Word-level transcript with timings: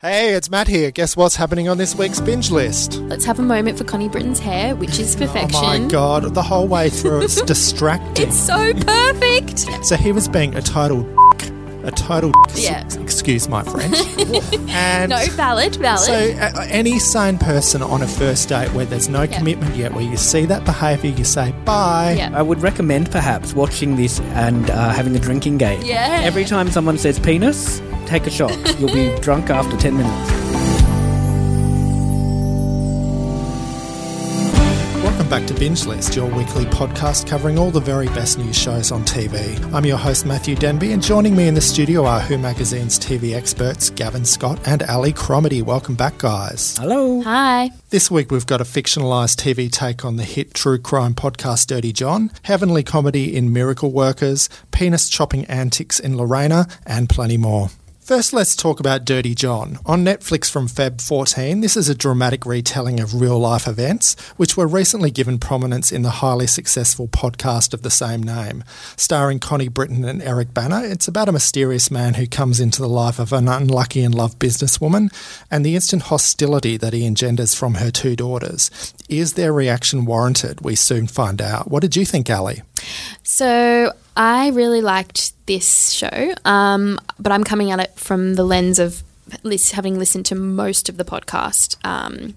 Hey, 0.00 0.34
it's 0.36 0.48
Matt 0.48 0.68
here. 0.68 0.92
Guess 0.92 1.16
what's 1.16 1.34
happening 1.34 1.68
on 1.68 1.76
this 1.76 1.96
week's 1.96 2.20
binge 2.20 2.52
list? 2.52 3.00
Let's 3.08 3.24
have 3.24 3.40
a 3.40 3.42
moment 3.42 3.78
for 3.78 3.82
Connie 3.82 4.08
Britton's 4.08 4.38
hair, 4.38 4.76
which 4.76 5.00
is 5.00 5.16
perfection. 5.16 5.56
Oh 5.56 5.62
my 5.62 5.88
god, 5.88 6.34
the 6.34 6.42
whole 6.44 6.68
way 6.68 6.88
through 6.88 7.22
it's 7.22 7.42
distracting. 7.54 8.28
It's 8.28 8.36
so 8.38 8.72
perfect. 8.74 9.58
so 9.84 9.96
he 9.96 10.12
was 10.12 10.28
being 10.28 10.54
a 10.54 10.62
total 10.62 11.02
a 11.88 11.90
total 11.90 12.32
Yeah. 12.54 12.84
excuse 13.00 13.48
my 13.48 13.62
French. 13.64 13.96
and 14.68 15.10
No, 15.10 15.24
valid, 15.30 15.76
valid. 15.76 16.00
so 16.00 16.12
uh, 16.14 16.66
any 16.68 16.98
sane 16.98 17.38
person 17.38 17.82
on 17.82 18.02
a 18.02 18.06
first 18.06 18.48
date 18.48 18.72
where 18.74 18.84
there's 18.84 19.08
no 19.08 19.26
commitment 19.26 19.74
yet, 19.76 19.92
where 19.94 20.04
you 20.04 20.16
see 20.16 20.44
that 20.46 20.64
behaviour, 20.64 21.10
you 21.10 21.24
say 21.24 21.52
bye. 21.64 22.14
yeah. 22.18 22.30
I 22.34 22.42
would 22.42 22.60
recommend 22.62 23.10
perhaps 23.10 23.54
watching 23.54 23.96
this 23.96 24.20
and 24.20 24.70
uh, 24.70 24.90
having 24.90 25.16
a 25.16 25.18
drinking 25.18 25.58
game. 25.58 25.80
Yeah. 25.82 26.20
Every 26.22 26.44
time 26.44 26.70
someone 26.70 26.98
says 26.98 27.18
penis, 27.18 27.80
take 28.06 28.26
a 28.26 28.30
shot. 28.30 28.52
You'll 28.78 28.92
be 28.92 29.14
drunk 29.20 29.50
after 29.50 29.76
10 29.76 29.96
minutes. 29.96 30.37
Welcome 35.28 35.46
back 35.46 35.54
to 35.54 35.60
Binge 35.60 35.84
List, 35.84 36.16
your 36.16 36.24
weekly 36.24 36.64
podcast 36.64 37.26
covering 37.26 37.58
all 37.58 37.70
the 37.70 37.80
very 37.80 38.06
best 38.06 38.38
news 38.38 38.56
shows 38.56 38.90
on 38.90 39.04
TV. 39.04 39.62
I'm 39.74 39.84
your 39.84 39.98
host, 39.98 40.24
Matthew 40.24 40.54
Denby, 40.56 40.92
and 40.92 41.02
joining 41.02 41.36
me 41.36 41.48
in 41.48 41.52
the 41.52 41.60
studio 41.60 42.06
are 42.06 42.18
Who 42.18 42.38
Magazine's 42.38 42.98
TV 42.98 43.34
experts, 43.34 43.90
Gavin 43.90 44.24
Scott 44.24 44.58
and 44.66 44.82
Ali 44.84 45.12
Cromedy. 45.12 45.62
Welcome 45.62 45.96
back, 45.96 46.16
guys. 46.16 46.78
Hello. 46.78 47.20
Hi. 47.20 47.68
This 47.90 48.10
week 48.10 48.30
we've 48.30 48.46
got 48.46 48.62
a 48.62 48.64
fictionalised 48.64 49.36
TV 49.36 49.70
take 49.70 50.02
on 50.02 50.16
the 50.16 50.24
hit 50.24 50.54
true 50.54 50.78
crime 50.78 51.12
podcast 51.12 51.66
Dirty 51.66 51.92
John, 51.92 52.30
heavenly 52.44 52.82
comedy 52.82 53.36
in 53.36 53.52
Miracle 53.52 53.92
Workers, 53.92 54.48
penis 54.70 55.10
chopping 55.10 55.44
antics 55.44 56.00
in 56.00 56.16
Lorena, 56.16 56.66
and 56.86 57.06
plenty 57.06 57.36
more. 57.36 57.68
First, 58.08 58.32
let's 58.32 58.56
talk 58.56 58.80
about 58.80 59.04
Dirty 59.04 59.34
John. 59.34 59.80
On 59.84 60.02
Netflix 60.02 60.50
from 60.50 60.66
Feb 60.66 61.02
14, 61.02 61.60
this 61.60 61.76
is 61.76 61.90
a 61.90 61.94
dramatic 61.94 62.46
retelling 62.46 63.00
of 63.00 63.20
real 63.20 63.38
life 63.38 63.68
events, 63.68 64.18
which 64.38 64.56
were 64.56 64.66
recently 64.66 65.10
given 65.10 65.36
prominence 65.36 65.92
in 65.92 66.00
the 66.00 66.24
highly 66.24 66.46
successful 66.46 67.06
podcast 67.06 67.74
of 67.74 67.82
the 67.82 67.90
same 67.90 68.22
name. 68.22 68.64
Starring 68.96 69.40
Connie 69.40 69.68
Britton 69.68 70.06
and 70.06 70.22
Eric 70.22 70.54
Bana, 70.54 70.84
it's 70.84 71.06
about 71.06 71.28
a 71.28 71.32
mysterious 71.32 71.90
man 71.90 72.14
who 72.14 72.26
comes 72.26 72.60
into 72.60 72.80
the 72.80 72.88
life 72.88 73.18
of 73.18 73.30
an 73.30 73.46
unlucky 73.46 74.02
and 74.02 74.14
loved 74.14 74.38
businesswoman 74.38 75.12
and 75.50 75.62
the 75.62 75.74
instant 75.74 76.04
hostility 76.04 76.78
that 76.78 76.94
he 76.94 77.04
engenders 77.04 77.54
from 77.54 77.74
her 77.74 77.90
two 77.90 78.16
daughters. 78.16 78.94
Is 79.08 79.34
their 79.34 79.52
reaction 79.52 80.04
warranted? 80.04 80.60
We 80.60 80.74
soon 80.74 81.06
find 81.06 81.40
out. 81.40 81.70
What 81.70 81.80
did 81.80 81.96
you 81.96 82.04
think, 82.04 82.28
Ali? 82.30 82.62
So 83.22 83.92
I 84.16 84.48
really 84.48 84.80
liked 84.80 85.32
this 85.46 85.90
show, 85.90 86.34
um, 86.44 87.00
but 87.18 87.32
I'm 87.32 87.44
coming 87.44 87.70
at 87.70 87.80
it 87.80 87.92
from 87.96 88.34
the 88.34 88.44
lens 88.44 88.78
of 88.78 89.02
having 89.72 89.98
listened 89.98 90.26
to 90.26 90.34
most 90.34 90.88
of 90.88 90.96
the 90.96 91.04
podcast. 91.04 91.76
Um, 91.84 92.34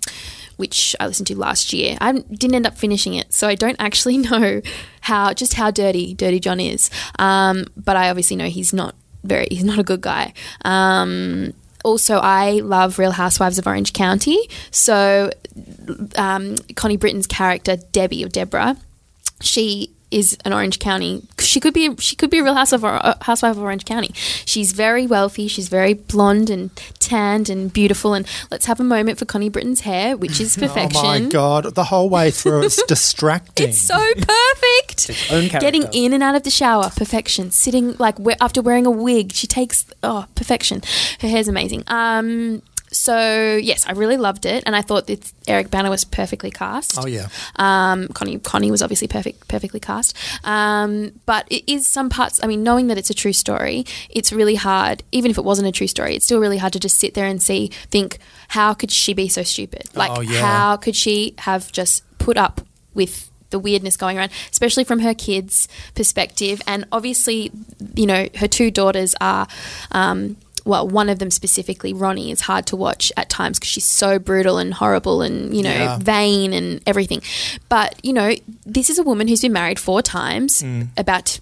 which 0.58 0.95
I 1.00 1.08
listened 1.08 1.25
to 1.28 1.36
last 1.36 1.73
year. 1.73 1.97
I 2.00 2.11
didn't 2.11 2.53
end 2.53 2.67
up 2.67 2.78
finishing 2.78 3.16
it, 3.16 3.33
so 3.33 3.47
I 3.47 3.56
don't 3.56 3.78
actually 3.80 4.17
know 4.30 4.61
how 5.02 5.33
just 5.33 5.56
how 5.56 5.72
dirty 5.72 6.13
Dirty 6.13 6.39
John 6.39 6.59
is. 6.59 6.91
Um, 7.17 7.66
but 7.75 7.95
I 7.95 8.09
obviously 8.11 8.35
know 8.35 8.45
he's 8.45 8.72
not 8.72 8.94
very 9.23 9.47
he's 9.50 9.63
not 9.63 9.80
a 9.80 9.83
good 9.83 10.02
guy. 10.02 10.33
Um, 10.63 11.53
also, 11.84 12.18
I 12.18 12.60
love 12.60 13.00
Real 13.00 13.12
Housewives 13.12 13.58
of 13.58 13.68
Orange 13.68 13.94
County. 13.94 14.38
So, 14.72 15.32
um, 16.16 16.56
Connie 16.76 16.98
Britton's 16.98 17.28
character 17.28 17.78
Debbie 17.92 18.24
or 18.26 18.30
Deborah, 18.30 18.78
she 19.42 19.92
is 20.12 20.38
an 20.45 20.54
Orange 20.54 20.80
County. 20.80 21.23
She 21.40 21.59
could 21.59 21.73
be. 21.73 21.95
She 21.98 22.16
could 22.16 22.30
be 22.30 22.40
a 22.40 22.44
Real 22.44 22.54
House 22.54 22.72
of 22.73 22.84
uh, 22.86 23.16
Housewife 23.22 23.56
of 23.58 23.64
Orange 23.64 23.86
County. 23.86 24.12
She's 24.14 24.73
very 24.73 25.08
wealthy. 25.08 25.48
She's 25.48 25.70
very 25.70 25.94
blonde 25.94 26.50
and 26.50 26.70
tanned 27.00 27.50
and 27.50 27.72
beautiful. 27.72 28.14
And 28.14 28.28
let's 28.52 28.66
have 28.66 28.80
a 28.80 28.84
moment 28.84 29.18
for 29.20 29.26
Connie 29.26 29.50
Britton's 29.50 29.81
hair, 29.81 30.16
which 30.18 30.40
is 30.40 30.56
perfection. 30.58 31.02
Oh 31.02 31.20
my 31.20 31.20
god, 31.30 31.76
the 31.76 31.86
whole 31.86 32.09
way 32.09 32.31
through 32.31 32.64
it's 32.64 32.84
distracting. 32.88 33.70
It's 33.70 33.78
so 33.80 33.95
perfect. 33.98 35.09
own 35.31 35.50
character. 35.50 35.59
Getting 35.59 35.84
in 35.94 36.14
and 36.14 36.22
out 36.22 36.35
of 36.35 36.44
the 36.44 36.50
shower, 36.52 36.90
perfection. 36.96 37.52
Sitting 37.52 37.96
like 37.97 38.19
we- 38.19 38.35
after 38.41 38.62
wearing 38.62 38.85
a 38.85 38.91
wig, 38.91 39.31
she 39.34 39.47
takes 39.47 39.85
oh 40.03 40.25
perfection. 40.35 40.81
Her 41.22 41.28
hair's 41.28 41.47
amazing. 41.47 41.84
Um, 41.88 42.62
so 42.91 43.57
yes, 43.62 43.85
I 43.88 43.94
really 43.94 44.18
loved 44.18 44.46
it, 44.46 44.63
and 44.66 44.75
I 44.75 44.81
thought 44.81 45.07
that 45.07 45.31
Eric 45.47 45.72
Bana 45.72 45.90
was 45.90 46.03
perfectly 46.03 46.52
cast. 46.52 46.97
oh 47.00 47.07
yeah. 47.07 47.28
Um, 47.56 48.07
Connie 48.09 48.38
Connie 48.40 48.69
was 48.72 48.81
obviously 48.81 49.07
perfect, 49.07 49.47
perfectly 49.47 49.79
cast. 49.79 50.16
Um, 50.44 51.13
but 51.25 51.46
it 51.50 51.63
is 51.72 51.88
some 51.88 52.09
parts. 52.09 52.44
I 52.44 52.47
mean, 52.47 52.63
knowing 52.63 52.88
that 52.88 52.97
it's 52.97 53.09
a 53.09 53.13
true 53.13 53.34
story, 53.34 53.85
it's 54.09 54.34
really 54.34 54.56
hard. 54.56 55.03
Even 55.12 55.31
if 55.31 55.38
it 55.38 55.46
wasn't 55.46 55.68
a 55.68 55.72
true 55.72 55.88
story, 55.88 56.16
it's 56.16 56.25
still 56.25 56.40
really 56.40 56.57
hard 56.57 56.74
to 56.74 56.79
just 56.79 56.97
sit 57.00 57.13
there 57.13 57.25
and 57.28 57.41
see, 57.41 57.68
think, 57.90 58.18
how 58.50 58.74
could 58.74 58.91
she 58.91 59.13
be 59.13 59.28
so 59.29 59.44
stupid? 59.44 59.84
Like, 59.96 60.12
Oh, 60.18 60.22
yeah. 60.22 60.41
how 60.41 60.78
could 60.78 60.96
she 60.96 61.34
have 61.40 61.72
just 61.72 62.03
put 62.18 62.38
up 62.38 62.62
with 62.94 63.29
the 63.52 63.59
weirdness 63.59 63.97
going 63.97 64.18
around, 64.18 64.31
especially 64.52 64.84
from 64.84 65.00
her 65.00 65.13
kids' 65.13 65.68
perspective? 65.96 66.62
And 66.68 66.85
obviously, 66.91 67.52
you 67.96 68.06
know, 68.06 68.28
her 68.35 68.47
two 68.47 68.69
daughters 68.72 69.16
are. 69.22 69.47
Um, 69.91 70.35
well, 70.66 70.88
one 70.88 71.09
of 71.09 71.19
them 71.19 71.31
specifically, 71.31 71.94
Ronnie, 71.94 72.31
is 72.31 72.41
hard 72.41 72.66
to 72.67 72.75
watch 72.75 73.11
at 73.17 73.29
times 73.29 73.57
because 73.59 73.69
she's 73.69 73.85
so 73.85 74.19
brutal 74.19 74.57
and 74.57 74.73
horrible 74.73 75.22
and, 75.22 75.55
you 75.55 75.63
know, 75.63 75.69
Yeah. 75.73 75.97
vain 75.97 76.53
and 76.53 76.81
everything. 76.85 77.22
But, 77.69 77.95
you 78.03 78.13
know, 78.13 78.35
this 78.66 78.89
is 78.89 78.99
a 78.99 79.03
woman 79.03 79.27
who's 79.27 79.41
been 79.41 79.53
married 79.53 79.79
four 79.79 80.01
times, 80.01 80.61
Mm. 80.61 80.89
about 80.97 81.25
to, 81.25 81.41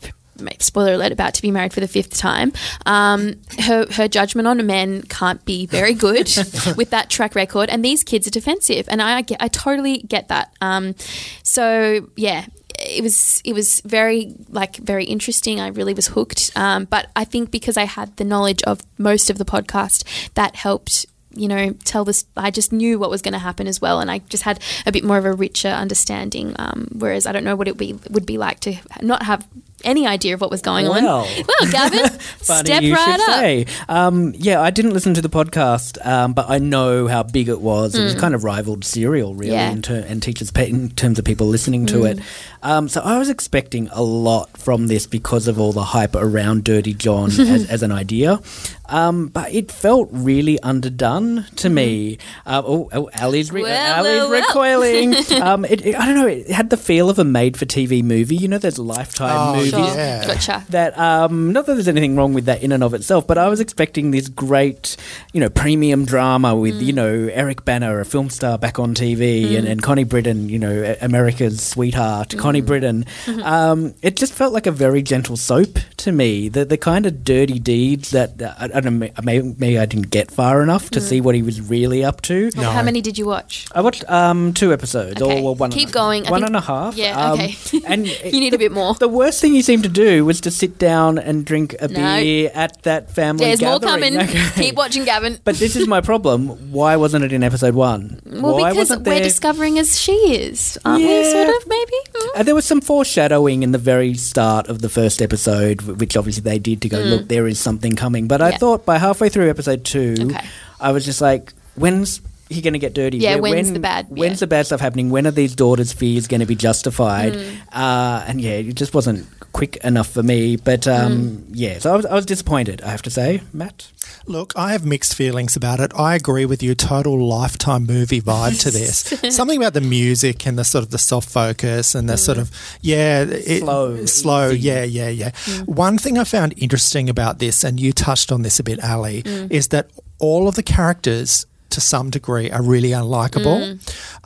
spoiler 0.59 0.93
alert, 0.93 1.11
about 1.11 1.33
to 1.33 1.41
be 1.41 1.51
married 1.51 1.73
for 1.73 1.81
the 1.81 1.87
fifth 1.87 2.17
time. 2.17 2.53
Um, 2.85 3.35
her, 3.59 3.85
her 3.91 4.07
judgment 4.07 4.47
on 4.47 4.65
men 4.65 5.01
can't 5.03 5.43
be 5.43 5.65
very 5.65 5.93
good 5.93 6.27
with 6.77 6.91
that 6.91 7.09
track 7.09 7.35
record. 7.35 7.69
And 7.69 7.83
these 7.83 8.03
kids 8.05 8.25
are 8.25 8.31
defensive. 8.31 8.87
And 8.87 9.01
I, 9.01 9.21
get, 9.21 9.41
I 9.41 9.49
totally 9.49 9.97
get 9.97 10.29
that. 10.29 10.53
Um, 10.61 10.95
so, 11.43 12.07
yeah. 12.15 12.45
It 12.79 13.03
was 13.03 13.41
it 13.43 13.53
was 13.53 13.81
very 13.81 14.35
like 14.49 14.77
very 14.77 15.05
interesting. 15.05 15.59
I 15.59 15.67
really 15.67 15.93
was 15.93 16.07
hooked. 16.07 16.51
Um, 16.55 16.85
but 16.85 17.09
I 17.15 17.25
think 17.25 17.51
because 17.51 17.77
I 17.77 17.83
had 17.85 18.15
the 18.17 18.23
knowledge 18.23 18.63
of 18.63 18.81
most 18.97 19.29
of 19.29 19.37
the 19.37 19.45
podcast, 19.45 20.03
that 20.33 20.55
helped 20.55 21.05
you 21.35 21.47
know, 21.47 21.73
tell 21.85 22.05
this. 22.05 22.25
I 22.35 22.51
just 22.51 22.73
knew 22.73 22.97
what 22.97 23.09
was 23.09 23.21
going 23.21 23.33
to 23.33 23.39
happen 23.39 23.67
as 23.67 23.79
well, 23.79 23.99
and 23.99 24.09
I 24.09 24.19
just 24.29 24.43
had 24.43 24.59
a 24.85 24.91
bit 24.91 25.03
more 25.03 25.17
of 25.17 25.25
a 25.25 25.33
richer 25.33 25.69
understanding. 25.69 26.55
Um, 26.57 26.87
whereas 26.91 27.27
I 27.27 27.31
don't 27.31 27.43
know 27.43 27.55
what 27.55 27.67
it 27.67 27.77
be 27.77 27.97
would 28.09 28.25
be 28.25 28.37
like 28.37 28.59
to 28.61 28.75
not 29.01 29.23
have 29.23 29.47
any 29.83 30.05
idea 30.07 30.33
of 30.33 30.41
what 30.41 30.51
was 30.51 30.61
going 30.61 30.87
on. 30.87 31.03
Well. 31.03 31.27
well, 31.47 31.71
Gavin, 31.71 32.19
step 32.41 32.81
you 32.83 32.93
right 32.93 33.19
up. 33.19 33.25
say. 33.39 33.65
Um, 33.87 34.33
yeah, 34.37 34.61
I 34.61 34.69
didn't 34.71 34.91
listen 34.93 35.13
to 35.15 35.21
the 35.21 35.29
podcast, 35.29 36.03
um, 36.05 36.33
but 36.33 36.49
I 36.49 36.57
know 36.59 37.07
how 37.07 37.23
big 37.23 37.49
it 37.49 37.61
was. 37.61 37.95
It 37.95 38.03
was 38.03 38.15
kind 38.15 38.33
of 38.35 38.43
rivaled 38.43 38.83
Serial, 38.85 39.33
really, 39.35 39.49
Mm. 39.51 39.53
Yeah. 39.53 39.71
in, 39.71 39.81
ter- 39.81 40.05
and 40.07 40.21
teachers 40.21 40.51
in 40.55 40.89
terms 40.91 41.17
of 41.19 41.25
people 41.25 41.47
listening 41.47 41.85
to 41.87 42.05
it. 42.05 42.19
Um, 42.61 42.87
so 42.89 43.01
I 43.01 43.17
was 43.17 43.29
expecting 43.29 43.87
a 43.91 44.01
lot 44.03 44.57
from 44.57 44.87
this 44.87 45.07
because 45.07 45.47
of 45.47 45.59
all 45.59 45.71
the 45.71 45.83
hype 45.83 46.15
around 46.15 46.63
Dirty 46.63 46.93
John 46.93 47.29
as, 47.39 47.69
as 47.69 47.81
an 47.83 47.91
idea. 47.91 48.39
Um, 48.89 49.27
but 49.27 49.53
it 49.53 49.71
felt 49.71 50.09
really 50.11 50.59
underdone 50.61 51.45
to 51.57 51.69
me. 51.69 52.17
Uh, 52.45 52.61
oh, 52.65 52.89
oh, 52.91 53.09
Ali's, 53.21 53.51
re- 53.51 53.63
Well, 53.63 53.99
Ali's 53.99 54.19
well, 54.21 54.29
well. 54.29 54.41
recoiling. 54.41 55.15
um, 55.41 55.65
it, 55.65 55.85
it- 55.85 55.95
I 55.95 56.05
don't 56.05 56.15
know. 56.15 56.27
It 56.27 56.49
had 56.49 56.69
the 56.69 56.77
feel 56.77 57.09
of 57.09 57.19
a 57.19 57.23
made-for-TV 57.23 58.03
movie. 58.03 58.35
You 58.35 58.47
know, 58.47 58.57
there's 58.57 58.79
Lifetime 58.79 59.29
Oh, 59.31 59.55
movies 59.57 59.71
Sure, 59.71 59.79
Yeah. 59.95 60.25
gotcha. 60.27 60.65
that 60.69 60.97
um, 60.97 61.51
not 61.53 61.65
that 61.65 61.73
there's 61.75 61.87
anything 61.87 62.15
wrong 62.15 62.33
with 62.33 62.45
that 62.45 62.63
in 62.63 62.71
and 62.71 62.83
of 62.83 62.93
itself, 62.93 63.27
but 63.27 63.37
I 63.37 63.47
was 63.47 63.59
expecting 63.59 64.11
this 64.11 64.27
great, 64.27 64.95
you 65.33 65.39
know, 65.39 65.49
premium 65.49 66.05
drama 66.05 66.55
with 66.55 66.81
you 66.81 66.93
know 66.93 67.29
Eric 67.31 67.65
Bana, 67.65 67.95
a 67.97 68.05
film 68.05 68.29
star 68.29 68.57
back 68.57 68.79
on 68.79 68.93
TV, 68.95 69.57
and, 69.57 69.67
and 69.67 69.81
Connie 69.81 70.03
Britton, 70.03 70.49
you 70.49 70.57
know, 70.59 70.95
America's 71.01 71.61
sweetheart, 71.61 72.35
Connie 72.37 72.61
Britton. 72.61 73.05
Um, 73.43 73.93
it 74.01 74.15
just 74.15 74.33
felt 74.33 74.53
like 74.53 74.67
a 74.67 74.71
very 74.71 75.01
gentle 75.01 75.37
soap 75.37 75.79
to 75.97 76.11
me. 76.11 76.49
The 76.49 76.65
the 76.65 76.77
kind 76.77 77.05
of 77.05 77.23
dirty 77.23 77.59
deeds 77.59 78.11
that 78.11 78.41
uh, 78.41 78.69
I, 78.79 78.81
I 78.81 78.81
don't 78.81 78.99
know, 78.99 79.09
maybe, 79.23 79.55
maybe 79.57 79.79
I 79.79 79.85
didn't 79.85 80.09
get 80.09 80.31
far 80.31 80.61
enough 80.63 80.89
to 80.91 81.01
see 81.01 81.19
what 81.21 81.35
he 81.35 81.41
was 81.41 81.59
really 81.61 82.03
up 82.03 82.21
to. 82.21 82.49
Well, 82.55 82.71
How 82.71 82.81
many 82.81 83.01
did 83.01 83.17
you 83.17 83.25
watch? 83.25 83.67
I 83.75 83.81
watched 83.81 84.09
um, 84.09 84.53
two 84.53 84.71
episodes, 84.73 85.21
Okay. 85.21 85.39
or 85.39 85.43
well, 85.43 85.55
one. 85.55 85.71
Keep 85.71 85.91
going. 85.91 86.25
I 86.27 86.31
One 86.31 86.39
think- 86.41 86.47
and 86.47 86.55
a 86.55 86.61
half. 86.61 86.95
Yeah, 86.95 87.31
Um, 87.31 87.39
okay. 87.39 87.55
and 87.85 88.07
You 88.07 88.39
need 88.39 88.53
a 88.53 88.57
bit 88.57 88.71
more. 88.71 88.93
the 88.95 89.07
worst 89.09 89.41
thing 89.41 89.53
you 89.53 89.61
seemed 89.61 89.83
to 89.83 89.89
do 89.89 90.23
was 90.25 90.39
to 90.41 90.51
sit 90.51 90.77
down 90.77 91.17
and 91.17 91.45
drink 91.45 91.75
a 91.79 91.87
No. 91.87 92.19
beer 92.19 92.51
at 92.53 92.81
that 92.83 93.11
family 93.11 93.45
There's 93.45 93.61
more 93.61 93.79
coming. 93.79 94.17
Okay. 94.17 94.49
Keep 94.55 94.75
watching, 94.75 95.03
Gavin. 95.05 95.39
But 95.43 95.55
this 95.55 95.75
is 95.75 95.87
my 95.87 96.01
problem. 96.01 96.71
Why 96.71 96.95
wasn't 96.95 97.25
it 97.25 97.33
in 97.33 97.43
episode 97.43 97.75
one? 97.75 98.21
Well, 98.25 98.53
Why 98.53 98.69
because 98.71 98.77
wasn't 98.89 99.05
we're 99.05 99.15
there? 99.15 99.23
discovering 99.23 99.77
as 99.79 99.99
she 99.99 100.13
is, 100.13 100.77
aren't 100.85 101.03
we? 101.03 101.23
Sort 101.31 101.49
of, 101.49 101.67
maybe. 101.67 101.91
Mm. 102.13 102.27
Uh, 102.39 102.43
there 102.43 102.55
was 102.55 102.65
some 102.65 102.81
foreshadowing 102.81 103.63
in 103.63 103.71
the 103.71 103.77
very 103.77 104.13
start 104.13 104.67
of 104.67 104.81
the 104.81 104.89
first 104.89 105.21
episode, 105.21 105.81
which 105.81 106.15
obviously 106.15 106.41
they 106.43 106.59
did 106.59 106.81
to 106.81 106.89
go, 106.89 106.99
look, 106.99 107.27
there 107.27 107.47
is 107.47 107.59
something 107.59 107.95
coming. 107.95 108.27
But 108.27 108.41
I 108.41 108.51
Mm. 108.51 108.59
Thought 108.69 108.85
by 108.85 108.99
halfway 108.99 109.29
through 109.29 109.49
episode 109.49 109.83
two, 109.83 110.15
Okay. 110.19 110.45
I 110.79 110.91
was 110.91 111.03
just 111.03 111.21
like, 111.21 111.53
when's 111.75 112.21
he 112.55 112.61
going 112.61 112.73
to 112.73 112.79
get 112.79 112.93
dirty? 112.93 113.17
Yeah, 113.17 113.35
When- 113.35 113.51
when's 113.53 113.67
when- 113.67 113.73
the 113.75 113.79
bad- 113.79 114.07
When's 114.09 114.33
yeah. 114.37 114.39
the 114.41 114.47
bad 114.47 114.65
stuff 114.65 114.81
happening? 114.81 115.09
When 115.09 115.25
are 115.27 115.31
these 115.31 115.55
daughters' 115.55 115.93
fears 115.93 116.27
going 116.27 116.39
to 116.41 116.45
be 116.45 116.55
justified? 116.55 117.33
Mm. 117.33 117.55
Uh, 117.71 118.23
and 118.27 118.41
yeah, 118.41 118.51
it 118.51 118.73
just 118.75 118.93
wasn't 118.93 119.27
quick 119.53 119.77
enough 119.77 120.07
for 120.09 120.23
me. 120.23 120.55
But 120.55 120.87
um, 120.87 121.19
Mm. 121.19 121.43
yeah, 121.53 121.79
so 121.79 121.93
I 121.93 121.95
was, 121.95 122.05
I 122.05 122.15
was 122.15 122.25
disappointed. 122.25 122.81
I 122.81 122.89
have 122.91 123.01
to 123.03 123.09
say, 123.09 123.41
Matt. 123.53 123.87
Look, 124.25 124.53
I 124.55 124.71
have 124.73 124.85
mixed 124.85 125.15
feelings 125.15 125.55
about 125.55 125.79
it. 125.79 125.91
I 125.95 126.13
agree 126.15 126.45
with 126.45 126.61
you. 126.61 126.75
Total 126.75 127.17
lifetime 127.27 127.85
movie 127.85 128.21
vibe 128.21 128.59
to 128.61 128.69
this. 128.71 129.13
Something 129.35 129.57
about 129.57 129.73
the 129.73 129.81
music 129.81 130.45
and 130.45 130.57
the 130.57 130.63
sort 130.63 130.83
of 130.83 130.91
the 130.91 130.97
soft 130.99 131.29
focus 131.29 131.95
and 131.95 132.07
the 132.09 132.17
sort 132.17 132.37
of 132.37 132.51
yeah, 132.81 133.21
it, 133.23 133.59
Slow, 133.61 134.05
slow. 134.05 134.49
easy. 134.51 134.59
Yeah, 134.59 134.83
yeah, 134.83 135.09
yeah. 135.09 135.31
One 135.65 135.97
thing 135.97 136.17
I 136.17 136.23
found 136.25 136.53
interesting 136.57 137.09
about 137.09 137.39
this, 137.39 137.63
and 137.63 137.79
you 137.79 137.91
touched 137.91 138.31
on 138.31 138.43
this 138.43 138.59
a 138.59 138.63
bit, 138.63 138.83
Ali, 138.83 139.23
is 139.49 139.69
that 139.69 139.89
all 140.19 140.47
of 140.47 140.55
the 140.55 140.63
characters, 140.63 141.45
to 141.69 141.81
some 141.81 142.09
degree, 142.09 142.51
are 142.51 142.63
really 142.63 142.89
unlikable. 142.89 143.79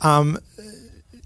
Um, 0.04 0.38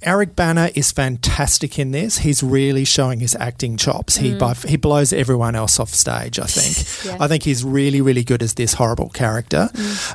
Eric 0.03 0.37
Bana 0.37 0.71
is 0.77 0.93
fantastic 0.93 1.77
in 1.79 1.91
this. 1.91 2.19
He's 2.19 2.41
really 2.43 2.85
showing 2.85 3.19
his 3.19 3.35
acting 3.35 3.77
chops. 3.77 4.17
He 4.17 4.33
by, 4.35 4.55
he 4.55 4.77
blows 4.77 5.13
everyone 5.13 5.57
else 5.57 5.81
off 5.81 5.91
stage. 5.91 6.39
I 6.39 6.45
think. 6.45 6.69
Yeah. 7.09 7.17
I 7.21 7.29
think 7.29 7.45
he's 7.45 7.65
really 7.65 8.01
really 8.01 8.25
good 8.25 8.43
as 8.43 8.55
this 8.55 8.75
horrible 8.75 9.09
character. 9.09 9.71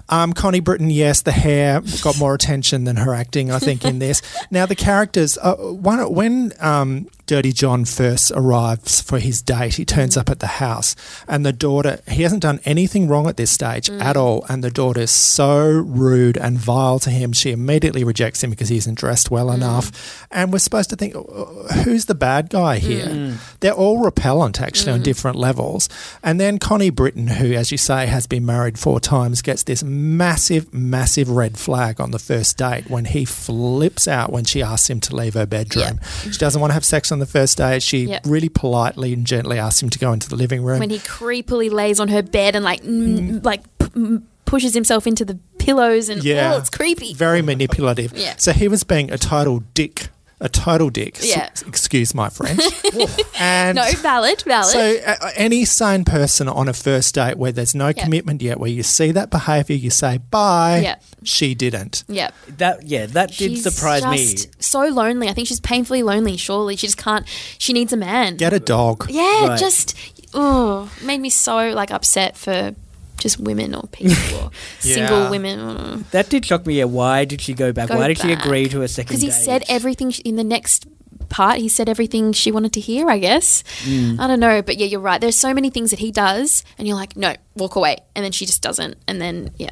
Um, 0.09 0.33
Connie 0.33 0.59
Britton, 0.59 0.89
yes, 0.89 1.21
the 1.21 1.31
hair 1.31 1.81
got 2.01 2.19
more 2.19 2.33
attention 2.33 2.83
than 2.83 2.97
her 2.97 3.13
acting. 3.13 3.51
I 3.51 3.59
think 3.59 3.85
in 3.85 3.99
this. 3.99 4.21
Now 4.51 4.65
the 4.65 4.75
characters. 4.75 5.37
Uh, 5.41 5.55
one 5.55 6.13
when 6.13 6.53
um, 6.59 7.07
Dirty 7.25 7.53
John 7.53 7.85
first 7.85 8.31
arrives 8.35 9.01
for 9.01 9.19
his 9.19 9.41
date, 9.41 9.75
he 9.75 9.85
turns 9.85 10.15
mm. 10.15 10.21
up 10.21 10.29
at 10.29 10.39
the 10.39 10.47
house, 10.47 10.95
and 11.27 11.45
the 11.45 11.53
daughter. 11.53 12.01
He 12.07 12.23
hasn't 12.23 12.41
done 12.41 12.59
anything 12.65 13.07
wrong 13.07 13.27
at 13.27 13.37
this 13.37 13.51
stage 13.51 13.89
mm. 13.89 14.01
at 14.01 14.17
all, 14.17 14.45
and 14.49 14.63
the 14.63 14.69
daughter 14.69 15.01
is 15.01 15.11
so 15.11 15.65
rude 15.65 16.37
and 16.37 16.57
vile 16.57 16.99
to 16.99 17.09
him. 17.09 17.31
She 17.31 17.51
immediately 17.51 18.03
rejects 18.03 18.43
him 18.43 18.49
because 18.49 18.69
he 18.69 18.77
isn't 18.77 18.97
dressed 18.97 19.31
well 19.31 19.47
mm. 19.47 19.55
enough, 19.55 20.27
and 20.31 20.51
we're 20.51 20.59
supposed 20.59 20.89
to 20.89 20.95
think, 20.95 21.15
"Oh, 21.15 21.67
who's 21.83 22.05
the 22.05 22.15
bad 22.15 22.49
guy 22.49 22.79
here? 22.79 23.37
They're 23.61 23.71
all 23.71 24.03
repellent 24.03 24.59
actually 24.61 24.91
on 24.91 25.01
different 25.01 25.37
levels, 25.37 25.87
and 26.21 26.39
then 26.39 26.59
Connie 26.59 26.89
Britton, 26.89 27.27
who, 27.27 27.53
as 27.53 27.71
you 27.71 27.77
say, 27.77 28.05
has 28.07 28.27
been 28.27 28.45
married 28.45 28.77
four 28.77 28.99
times, 28.99 29.41
gets 29.41 29.63
this 29.63 29.83
massive, 29.83 30.73
massive 30.73 31.29
red 31.29 31.57
flag 31.57 32.01
on 32.01 32.11
the 32.11 32.19
first 32.19 32.57
date 32.57 32.89
when 32.89 33.05
he 33.05 33.23
flips 33.23 34.07
out 34.07 34.31
when 34.31 34.43
she 34.43 34.61
asks 34.61 34.89
him 34.89 34.99
to 34.99 35.15
leave 35.15 35.35
her 35.35 35.45
bedroom. 35.45 35.99
She 36.23 36.37
doesn't 36.37 36.59
want 36.59 36.71
to 36.71 36.75
have 36.75 36.85
sex 36.85 37.12
on 37.13 37.19
the 37.19 37.25
first 37.25 37.57
day. 37.57 37.79
She 37.79 38.05
Yep. 38.07 38.23
really 38.25 38.49
politely 38.49 39.13
and 39.13 39.25
gently 39.25 39.57
asks 39.57 39.81
him 39.81 39.89
to 39.91 39.99
go 39.99 40.11
into 40.11 40.27
the 40.27 40.35
living 40.35 40.63
room. 40.63 40.79
when 40.79 40.89
he 40.89 40.99
creepily 40.99 41.71
lays 41.71 41.99
on 42.01 42.09
her 42.09 42.21
bed 42.21 42.55
and 42.55 42.65
like 42.65 42.83
mm, 42.83 43.43
like 43.45 43.61
p- 43.79 43.85
mm, 43.87 44.21
pushes 44.45 44.73
himself 44.73 45.07
into 45.07 45.23
the 45.23 45.39
pillows 45.57 46.09
and 46.09 46.23
Yeah. 46.23 46.53
oh, 46.53 46.57
it's 46.57 46.69
creepy. 46.69 47.13
Very 47.13 47.41
manipulative. 47.41 48.11
Yeah. 48.17 48.33
So 48.37 48.51
he 48.51 48.67
was 48.67 48.83
being 48.83 49.09
a 49.11 49.17
total 49.17 49.63
dick. 49.73 50.09
A 50.43 50.49
total 50.49 50.89
dick. 50.89 51.17
S- 51.17 51.25
Yeah. 51.29 51.49
excuse 51.65 52.13
my 52.13 52.29
French. 52.29 52.61
and 53.39 53.75
No, 53.77 53.89
valid, 54.01 54.41
valid. 54.43 54.67
So, 54.71 54.97
uh, 55.05 55.31
any 55.35 55.63
sane 55.65 56.03
person 56.03 56.47
on 56.49 56.67
a 56.67 56.73
first 56.73 57.15
date 57.15 57.37
where 57.37 57.51
there's 57.51 57.73
no 57.73 57.93
commitment 57.93 58.41
yet, 58.41 58.59
where 58.59 58.69
you 58.69 58.83
see 58.83 59.11
that 59.13 59.29
behaviour, 59.29 59.75
you 59.75 59.89
say 59.89 60.17
bye. 60.29 60.81
Yeah. 60.83 60.95
She 61.23 61.55
didn't. 61.55 62.03
yeah. 62.07 62.31
That 62.57 62.83
yeah, 62.83 63.05
that 63.07 63.29
did 63.29 63.51
She's 63.51 63.63
surprise 63.63 64.05
me. 64.05 64.17
just 64.17 64.61
so 64.63 64.81
lonely. 64.89 65.29
I 65.29 65.33
think 65.33 65.47
she's 65.47 65.61
painfully 65.61 66.03
lonely. 66.03 66.35
Surely 66.37 66.75
she 66.75 66.87
just 66.87 66.97
can't. 66.97 67.25
She 67.57 67.71
needs 67.73 67.93
a 67.93 67.97
man. 67.97 68.35
Get 68.37 68.51
a 68.53 68.59
dog. 68.59 69.07
yeah, 69.09 69.47
Right. 69.47 69.59
just 69.59 69.95
oh, 70.33 70.91
made 71.03 71.21
me 71.21 71.29
so 71.29 71.69
like 71.71 71.89
upset 71.91 72.35
for 72.35 72.75
just 73.23 73.39
women 73.39 73.73
or 73.73 73.87
people 73.91 74.15
or 74.37 74.51
Yeah. 74.83 74.95
single 74.95 75.29
women. 75.31 76.05
That 76.11 76.29
did 76.29 76.45
shock 76.45 76.65
me. 76.67 76.75
Yeah, 76.75 76.85
why 76.85 77.25
did 77.25 77.41
she 77.41 77.53
go 77.53 77.71
back? 77.71 77.89
Go 77.89 77.97
why 77.97 78.07
did 78.09 78.19
she 78.19 78.31
agree 78.31 78.67
to 78.69 78.81
a 78.83 78.87
second? 78.87 79.07
Because 79.09 79.21
he 79.21 79.29
date? 79.29 79.45
said 79.45 79.63
everything 79.67 80.11
sh- 80.11 80.21
in 80.23 80.35
the 80.35 80.43
next 80.43 80.85
part. 81.29 81.57
He 81.57 81.69
said 81.69 81.89
everything 81.89 82.33
she 82.33 82.51
wanted 82.51 82.73
to 82.73 82.79
hear. 82.79 83.09
I 83.09 83.17
guess. 83.17 83.63
Mm. 83.83 84.19
I 84.19 84.27
don't 84.27 84.39
know, 84.39 84.61
but 84.61 84.77
yeah, 84.77 84.85
you're 84.85 84.99
right. 84.99 85.19
There's 85.19 85.35
so 85.37 85.53
many 85.53 85.69
things 85.71 85.89
that 85.89 85.99
he 85.99 86.11
does, 86.11 86.63
and 86.77 86.87
you're 86.87 86.97
like, 86.97 87.15
no, 87.17 87.33
walk 87.55 87.75
away, 87.75 87.97
and 88.15 88.23
then 88.23 88.31
she 88.31 88.45
just 88.45 88.61
doesn't, 88.61 88.97
and 89.07 89.19
then 89.21 89.51
yeah. 89.57 89.71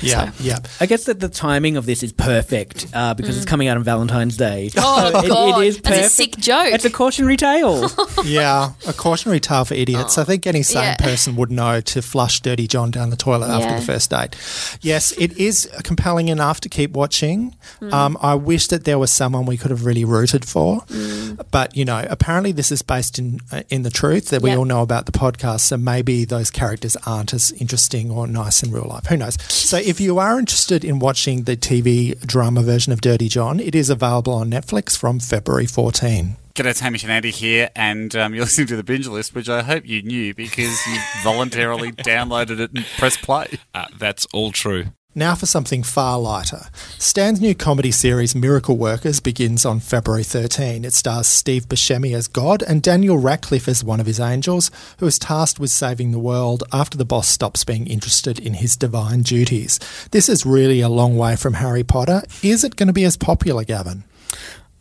Yeah, 0.00 0.30
So- 0.32 0.44
yeah. 0.44 0.58
I 0.80 0.86
guess 0.86 1.04
that 1.04 1.20
the 1.20 1.28
timing 1.28 1.76
of 1.76 1.86
this 1.86 2.02
is 2.02 2.12
perfect 2.12 2.86
uh, 2.94 3.14
because 3.14 3.36
it's 3.36 3.46
coming 3.46 3.68
out 3.68 3.76
on 3.76 3.84
Valentine's 3.84 4.36
Day. 4.36 4.70
Mm. 4.72 4.82
Oh, 4.84 5.10
So 5.12 5.18
it- 5.24 5.28
God. 5.28 5.62
it 5.62 5.66
is 5.66 5.78
That's 5.80 6.06
a 6.06 6.10
sick 6.10 6.36
joke. 6.36 6.72
It's 6.72 6.84
a 6.84 6.90
cautionary 6.90 7.36
tale. 7.36 7.90
yeah, 8.24 8.72
a 8.86 8.92
cautionary 8.92 9.40
tale 9.40 9.64
for 9.64 9.74
idiots. 9.74 10.18
I 10.18 10.24
think 10.24 10.46
any 10.46 10.62
sane 10.62 10.82
Yeah. 10.82 10.96
person 10.96 11.36
would 11.36 11.50
know 11.50 11.80
to 11.80 12.02
flush 12.02 12.40
Dirty 12.40 12.66
John 12.66 12.90
down 12.90 13.10
the 13.10 13.16
toilet 13.16 13.48
after 13.48 13.78
the 13.78 13.84
first 13.86 14.10
date. 14.10 14.34
Yes, 14.80 15.12
it 15.18 15.36
is 15.38 15.68
compelling 15.84 16.28
enough 16.28 16.60
to 16.62 16.68
keep 16.68 16.92
watching. 16.92 17.54
Mm. 17.80 17.92
Um, 17.92 18.18
I 18.20 18.34
wish 18.34 18.68
that 18.68 18.84
there 18.84 18.98
was 18.98 19.10
someone 19.10 19.46
we 19.46 19.56
could 19.56 19.70
have 19.70 19.84
really 19.84 20.04
rooted 20.04 20.44
for, 20.44 20.80
Mm. 20.82 21.44
but 21.50 21.76
you 21.76 21.84
know, 21.84 22.04
apparently 22.10 22.52
this 22.52 22.72
is 22.72 22.82
based 22.82 23.18
in 23.18 23.40
uh, 23.52 23.62
in 23.68 23.82
the 23.82 23.90
truth 23.90 24.28
that 24.30 24.42
we 24.42 24.50
Yep. 24.50 24.58
all 24.58 24.64
know 24.64 24.82
about 24.82 25.06
the 25.06 25.12
podcast. 25.12 25.60
So 25.60 25.76
maybe 25.76 26.24
those 26.24 26.50
characters 26.50 26.96
aren't 27.06 27.32
as 27.32 27.52
interesting 27.52 28.10
or 28.10 28.26
nice 28.26 28.62
in 28.62 28.70
real 28.72 28.86
life. 28.88 29.06
Who 29.06 29.16
knows? 29.16 29.36
So 29.72 29.78
if 29.78 30.02
you 30.02 30.18
are 30.18 30.38
interested 30.38 30.84
in 30.84 30.98
watching 30.98 31.44
the 31.44 31.56
TV 31.56 32.20
drama 32.26 32.60
version 32.60 32.92
of 32.92 33.00
Dirty 33.00 33.26
John, 33.26 33.58
it 33.58 33.74
is 33.74 33.88
available 33.88 34.34
on 34.34 34.50
Netflix 34.50 34.98
from 34.98 35.18
February 35.18 35.64
14. 35.64 36.36
G'day, 36.54 36.66
it's 36.66 36.80
Hamish 36.80 37.04
and 37.04 37.10
Andy 37.10 37.30
here, 37.30 37.70
and 37.74 38.14
um, 38.14 38.34
you're 38.34 38.44
listening 38.44 38.66
to 38.66 38.76
the 38.76 38.84
binge 38.84 39.08
list, 39.08 39.34
which 39.34 39.48
I 39.48 39.62
hope 39.62 39.86
you 39.86 40.02
knew 40.02 40.34
because 40.34 40.78
you 40.86 40.98
voluntarily 41.22 41.90
downloaded 41.92 42.60
it 42.60 42.72
and 42.74 42.84
pressed 42.98 43.22
play. 43.22 43.48
Uh, 43.72 43.86
that's 43.96 44.26
all 44.34 44.52
true. 44.52 44.88
Now 45.14 45.34
for 45.34 45.44
something 45.44 45.82
far 45.82 46.18
lighter. 46.18 46.68
Stan's 46.96 47.38
new 47.38 47.54
comedy 47.54 47.90
series 47.90 48.34
Miracle 48.34 48.78
Workers 48.78 49.20
begins 49.20 49.66
on 49.66 49.78
February 49.78 50.22
13. 50.22 50.86
It 50.86 50.94
stars 50.94 51.26
Steve 51.26 51.66
Buscemi 51.66 52.14
as 52.16 52.28
God 52.28 52.62
and 52.62 52.82
Daniel 52.82 53.18
Radcliffe 53.18 53.68
as 53.68 53.84
one 53.84 54.00
of 54.00 54.06
his 54.06 54.18
angels, 54.18 54.70
who 55.00 55.06
is 55.06 55.18
tasked 55.18 55.60
with 55.60 55.68
saving 55.68 56.12
the 56.12 56.18
world 56.18 56.64
after 56.72 56.96
the 56.96 57.04
boss 57.04 57.28
stops 57.28 57.62
being 57.62 57.86
interested 57.86 58.38
in 58.38 58.54
his 58.54 58.74
divine 58.74 59.20
duties. 59.20 59.78
This 60.12 60.30
is 60.30 60.46
really 60.46 60.80
a 60.80 60.88
long 60.88 61.18
way 61.18 61.36
from 61.36 61.54
Harry 61.54 61.84
Potter. 61.84 62.22
Is 62.42 62.64
it 62.64 62.76
going 62.76 62.86
to 62.86 62.94
be 62.94 63.04
as 63.04 63.18
popular, 63.18 63.64
Gavin? 63.64 64.04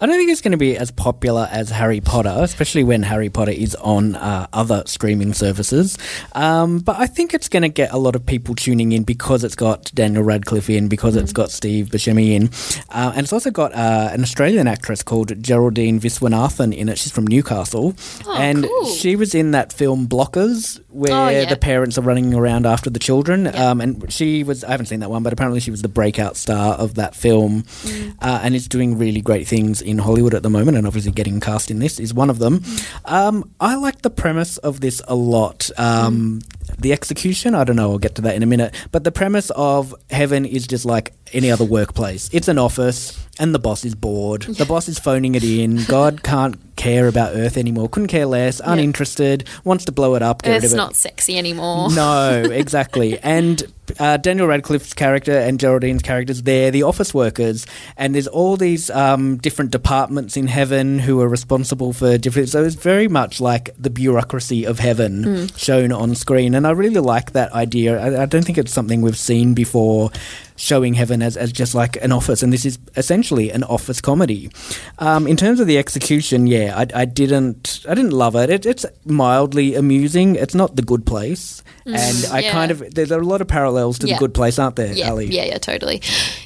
I 0.02 0.08
don't 0.08 0.18
think 0.18 0.32
it's 0.32 0.42
going 0.42 0.52
to 0.54 0.58
be 0.58 0.76
as 0.78 0.90
popular 0.90 1.48
as 1.52 1.70
Harry 1.70 2.02
Potter, 2.02 2.34
especially 2.40 2.84
when 2.84 3.04
Harry 3.04 3.30
Potter 3.30 3.52
is 3.52 3.76
on 3.76 4.16
uh, 4.16 4.48
other 4.52 4.82
streaming 4.88 5.34
services. 5.34 5.98
Um, 6.34 6.80
but 6.80 6.98
I 7.00 7.06
think 7.08 7.34
it's 7.36 7.48
going 7.48 7.62
to 7.62 7.70
get 7.70 7.92
a 7.94 7.98
lot 7.98 8.16
of 8.16 8.26
people 8.26 8.56
tuning 8.56 8.92
in 8.94 9.04
because 9.04 9.44
it's 9.44 9.56
got 9.56 9.92
Daniel 9.94 10.24
Radcliffe 10.24 10.70
in, 10.72 10.88
because 10.88 11.16
it's 11.16 11.32
got 11.32 11.52
Steve 11.52 11.88
Buscemi 11.90 12.32
in, 12.32 12.50
uh, 12.90 13.12
and 13.16 13.24
it's 13.26 13.34
also 13.34 13.52
got 13.52 13.74
uh, 13.74 14.10
an 14.12 14.22
Australian 14.24 14.68
actress 14.68 15.04
called 15.04 15.40
Geraldine 15.42 16.00
Viswanathan 16.00 16.76
in 16.76 16.90
it. 16.90 16.98
She's 16.98 17.12
from 17.12 17.28
Newcastle, 17.28 17.94
and 18.28 18.64
cool. 18.66 18.86
she 18.88 19.16
was 19.16 19.36
in 19.36 19.52
that 19.52 19.72
film 19.72 20.08
Blockers, 20.08 20.82
where 20.90 21.12
Oh, 21.14 21.30
yeah. 21.30 21.46
the 21.46 21.58
parents 21.58 21.98
are 21.98 22.02
running 22.02 22.34
around 22.34 22.66
after 22.66 22.90
the 22.90 23.00
children. 23.00 23.48
Um, 23.56 23.80
and 23.82 24.12
she 24.12 24.44
was, 24.44 24.64
I 24.64 24.72
haven't 24.72 24.88
seen 24.88 25.02
that 25.02 25.10
one, 25.12 25.22
but 25.24 25.32
apparently 25.32 25.60
she 25.60 25.70
was 25.72 25.82
the 25.84 25.88
breakout 25.90 26.36
star 26.38 26.74
of 26.74 26.96
that 26.96 27.16
film 27.16 27.62
Mm. 27.62 28.16
uh, 28.22 28.40
and 28.44 28.56
is 28.56 28.68
doing 28.68 28.98
really 28.98 29.22
great 29.22 29.48
things 29.48 29.82
in 29.92 30.00
Hollywood 30.00 30.34
at 30.34 30.44
the 30.44 30.50
moment. 30.50 30.78
And 30.78 30.88
obviously, 30.88 31.12
getting 31.12 31.40
cast 31.40 31.70
in 31.70 31.80
this 31.80 32.00
is 32.00 32.14
one 32.14 32.30
of 32.30 32.40
them. 32.40 32.60
Mm. 32.60 33.12
Um, 33.12 33.52
I 33.60 33.76
like 33.76 34.02
the 34.02 34.10
premise 34.10 34.58
of 34.58 34.82
this 34.82 35.02
a 35.08 35.16
lot. 35.16 35.70
Um, 35.78 36.42
The 36.80 36.94
execution, 36.94 37.56
I 37.56 37.64
don't 37.64 37.76
know, 37.76 37.92
I'll 37.92 37.98
get 38.00 38.16
to 38.16 38.22
that 38.24 38.36
in 38.36 38.44
a 38.44 38.46
minute. 38.48 38.74
But 38.92 39.04
the 39.04 39.12
premise 39.12 39.50
of 39.52 39.94
heaven 40.10 40.46
is 40.46 40.68
just 40.68 40.86
like 40.86 41.14
any 41.34 41.50
other 41.50 41.64
workplace 41.64 42.30
it's 42.34 42.50
an 42.50 42.58
office, 42.58 43.18
and 43.40 43.56
the 43.56 43.60
boss 43.60 43.86
is 43.86 43.96
bored. 43.96 44.42
The 44.44 44.66
boss 44.66 44.90
is 44.90 45.00
phoning 45.00 45.36
it 45.36 45.44
in. 45.44 45.84
God 45.88 46.24
can't 46.24 46.58
care 46.76 47.08
about 47.08 47.36
Earth 47.36 47.58
anymore, 47.58 47.88
couldn't 47.90 48.08
care 48.08 48.26
less, 48.26 48.60
uninterested, 48.64 49.48
wants 49.64 49.86
to 49.86 49.92
blow 49.92 50.16
it 50.16 50.22
up, 50.24 50.42
get 50.42 50.50
rid 50.52 50.64
It's 50.64 50.74
of 50.74 50.78
it. 50.78 50.82
not 50.82 50.96
sexy 50.96 51.38
anymore. 51.38 51.90
No, 51.96 52.42
exactly. 52.52 53.20
and 53.20 53.64
uh, 54.00 54.18
Daniel 54.18 54.48
Radcliffe's 54.48 54.94
character 54.94 55.34
and 55.38 55.60
Geraldine's 55.60 56.02
characters, 56.02 56.42
they're 56.44 56.72
the 56.72 56.84
office 56.84 57.14
workers, 57.14 57.68
and 57.98 58.16
there's 58.16 58.28
all 58.28 58.58
these 58.58 58.90
um, 58.90 59.38
different 59.38 59.70
departments 59.72 60.36
in 60.38 60.48
heaven 60.48 60.98
who 61.00 61.22
are 61.22 61.28
responsible 61.28 61.94
for 61.94 62.18
different. 62.18 62.50
So 62.50 62.64
it's 62.64 62.76
very 62.76 63.08
much 63.08 63.40
like 63.42 63.70
the 63.78 63.90
bureaucracy 63.90 64.66
of 64.66 64.80
heaven 64.80 65.50
shown 65.56 65.92
on 65.92 66.16
screen, 66.16 66.56
and 66.56 66.61
I 66.66 66.72
really 66.72 67.00
like 67.02 67.32
that 67.34 67.52
idea. 67.54 68.00
I, 68.00 68.24
I 68.24 68.26
don't 68.26 68.44
think 68.46 68.58
it's 68.58 68.72
something 68.74 69.02
we've 69.02 69.18
seen 69.18 69.54
before. 69.54 70.12
Showing 70.58 70.94
heaven 70.94 71.24
as, 71.24 71.38
as 71.38 71.52
just 71.52 71.74
like 71.74 71.96
an 72.04 72.12
office, 72.12 72.44
and 72.44 72.54
this 72.54 72.66
is 72.66 72.78
essentially 72.96 73.50
an 73.50 73.64
office 73.64 74.00
comedy. 74.00 74.52
Um, 75.00 75.26
in 75.26 75.36
terms 75.36 75.60
of 75.60 75.66
the 75.66 75.80
execution, 75.80 76.46
yeah, 76.46 76.78
I, 76.78 77.02
I 77.02 77.06
didn't, 77.06 77.84
I 77.90 77.96
didn't 77.96 78.12
love 78.12 78.36
it. 78.36 78.52
it. 78.52 78.68
It's 78.68 78.86
mildly 79.04 79.74
amusing. 79.74 80.36
It's 80.36 80.54
not 80.54 80.76
the 80.76 80.84
Good 80.84 81.04
Place, 81.04 81.64
and 81.88 82.26
I 82.32 82.42
yeah. 82.42 82.52
kind 82.52 82.70
of 82.70 82.94
there's 82.94 83.10
a 83.10 83.18
lot 83.18 83.42
of 83.42 83.48
parallels 83.48 83.98
to 84.00 84.08
Yeah. 84.08 84.16
the 84.16 84.20
Good 84.20 84.36
Place, 84.36 84.60
aren't 84.60 84.76
there, 84.76 84.94
Yeah, 84.94 85.10
Ali? 85.10 85.26
yeah, 85.36 85.46
yeah, 85.46 85.58
totally. 85.58 86.00